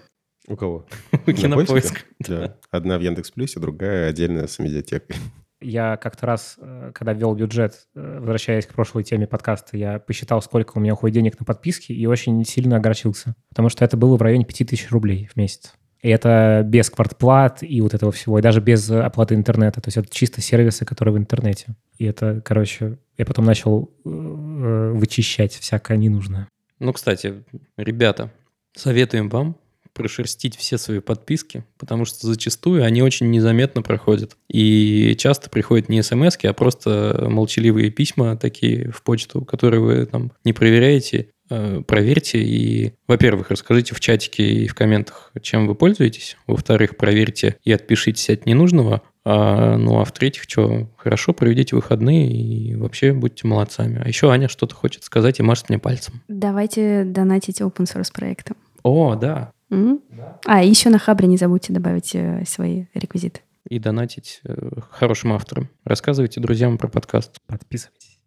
У 0.47 0.55
кого? 0.55 0.85
Кинопоиск. 1.25 2.05
Да. 2.19 2.57
Одна 2.69 2.97
в 2.97 3.01
Яндекс 3.01 3.31
Плюсе, 3.31 3.59
другая 3.59 4.09
отдельно 4.09 4.47
с 4.47 4.59
медиатекой. 4.59 5.15
Я 5.59 5.97
как-то 5.97 6.25
раз, 6.25 6.55
э, 6.57 6.91
когда 6.93 7.13
ввел 7.13 7.35
бюджет, 7.35 7.87
э, 7.95 8.17
возвращаясь 8.19 8.65
к 8.65 8.73
прошлой 8.73 9.03
теме 9.03 9.27
подкаста, 9.27 9.77
я 9.77 9.99
посчитал, 9.99 10.41
сколько 10.41 10.77
у 10.77 10.79
меня 10.79 10.93
уходит 10.93 11.13
денег 11.15 11.39
на 11.39 11.45
подписки, 11.45 11.91
и 11.91 12.05
очень 12.07 12.43
сильно 12.45 12.77
огорчился. 12.77 13.35
Потому 13.49 13.69
что 13.69 13.85
это 13.85 13.95
было 13.95 14.17
в 14.17 14.21
районе 14.23 14.45
5000 14.45 14.89
рублей 14.89 15.29
в 15.31 15.37
месяц. 15.37 15.73
И 16.01 16.09
это 16.09 16.63
без 16.65 16.89
квартплат 16.89 17.61
и 17.61 17.79
вот 17.81 17.93
этого 17.93 18.11
всего, 18.11 18.39
и 18.39 18.41
даже 18.41 18.59
без 18.59 18.89
оплаты 18.89 19.35
интернета. 19.35 19.81
То 19.81 19.87
есть 19.87 19.97
это 19.97 20.07
чисто 20.09 20.41
сервисы, 20.41 20.83
которые 20.83 21.13
в 21.13 21.17
интернете. 21.17 21.75
И 21.97 22.05
это, 22.05 22.41
короче, 22.43 22.97
я 23.17 23.25
потом 23.25 23.45
начал 23.45 23.91
э, 24.03 24.91
вычищать 24.95 25.53
всякое 25.53 25.97
ненужное. 25.97 26.47
Ну, 26.79 26.93
кстати, 26.93 27.43
ребята, 27.77 28.31
советуем 28.75 29.29
вам 29.29 29.55
прошерстить 29.93 30.55
все 30.55 30.77
свои 30.77 30.99
подписки, 30.99 31.65
потому 31.77 32.05
что 32.05 32.25
зачастую 32.25 32.83
они 32.83 33.01
очень 33.01 33.29
незаметно 33.29 33.81
проходят. 33.81 34.37
И 34.49 35.15
часто 35.17 35.49
приходят 35.49 35.89
не 35.89 36.01
смс, 36.01 36.37
а 36.43 36.53
просто 36.53 37.27
молчаливые 37.29 37.91
письма 37.91 38.37
такие 38.37 38.89
в 38.91 39.03
почту, 39.03 39.43
которые 39.43 39.81
вы 39.81 40.05
там 40.05 40.31
не 40.43 40.53
проверяете. 40.53 41.29
Э, 41.51 41.81
проверьте 41.85 42.41
и, 42.41 42.93
во-первых, 43.07 43.51
расскажите 43.51 43.93
в 43.93 43.99
чатике 43.99 44.43
и 44.43 44.67
в 44.67 44.73
комментах, 44.73 45.33
чем 45.41 45.67
вы 45.67 45.75
пользуетесь. 45.75 46.37
Во-вторых, 46.47 46.95
проверьте 46.95 47.57
и 47.65 47.73
отпишитесь 47.73 48.29
от 48.29 48.45
ненужного. 48.45 49.01
А, 49.25 49.75
ну, 49.75 49.99
а 49.99 50.05
в-третьих, 50.05 50.43
что, 50.43 50.89
хорошо, 50.95 51.33
проведите 51.33 51.75
выходные 51.75 52.31
и 52.31 52.75
вообще 52.75 53.11
будьте 53.11 53.47
молодцами. 53.47 54.01
А 54.03 54.07
еще 54.07 54.31
Аня 54.31 54.47
что-то 54.47 54.73
хочет 54.75 55.03
сказать 55.03 55.39
и 55.39 55.43
машет 55.43 55.67
мне 55.67 55.77
пальцем. 55.77 56.21
Давайте 56.29 57.03
донатить 57.03 57.59
open 57.59 57.83
source 57.83 58.13
проектам. 58.13 58.55
О, 58.83 59.15
да. 59.15 59.51
М? 59.69 59.99
А, 60.45 60.63
и 60.63 60.69
еще 60.69 60.89
на 60.89 60.99
Хабре 60.99 61.27
не 61.27 61.37
забудьте 61.37 61.73
добавить 61.73 62.15
э, 62.15 62.45
свои 62.47 62.85
реквизиты. 62.93 63.41
И 63.69 63.77
донатить 63.77 64.39
э, 64.45 64.69
хорошим 64.89 65.33
авторам. 65.33 65.69
Рассказывайте 65.83 66.39
друзьям 66.39 66.77
про 66.77 66.87
подкаст. 66.87 67.39
Подписывайтесь. 67.45 68.19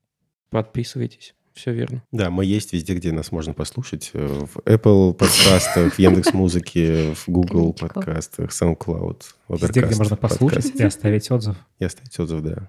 Подписывайтесь. 0.50 1.34
Все 1.54 1.72
верно. 1.72 2.02
Да, 2.10 2.30
мы 2.30 2.44
есть 2.44 2.72
везде, 2.72 2.94
где 2.94 3.12
нас 3.12 3.30
можно 3.30 3.54
послушать. 3.54 4.10
э, 4.12 4.26
В 4.26 4.58
Apple 4.66 5.14
подкастах, 5.14 5.94
в 5.94 5.98
Яндекс 6.00 6.32
Музыке, 6.34 7.14
в 7.14 7.28
Google 7.28 7.72
подкастах, 7.72 8.50
SoundCloud, 8.50 9.22
Везде, 9.48 9.66
где 9.68 9.80
Overcast 9.82 9.96
можно 9.98 10.16
послушать 10.16 10.64
подкаст. 10.64 10.80
и 10.80 10.84
оставить 10.84 11.30
отзыв. 11.30 11.56
И 11.78 11.84
оставить 11.84 12.18
отзыв, 12.18 12.42
да. 12.42 12.68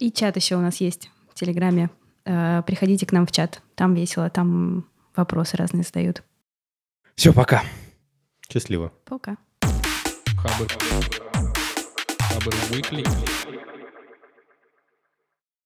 И 0.00 0.10
чат 0.10 0.34
еще 0.36 0.56
у 0.56 0.60
нас 0.60 0.76
есть 0.80 1.10
в 1.30 1.34
Телеграме. 1.38 1.90
Э, 2.24 2.62
Приходите 2.66 3.06
к 3.06 3.12
нам 3.12 3.24
в 3.26 3.30
чат. 3.30 3.62
Там 3.76 3.94
весело, 3.94 4.28
там 4.30 4.84
вопросы 5.14 5.56
разные 5.56 5.84
задают. 5.84 6.24
Все, 7.14 7.32
пока. 7.32 7.62
Счастливо. 8.52 8.92
Пока. 9.04 9.36
Хабр. 10.36 10.66
Хабр 12.18 12.52
Weekly. 12.72 13.53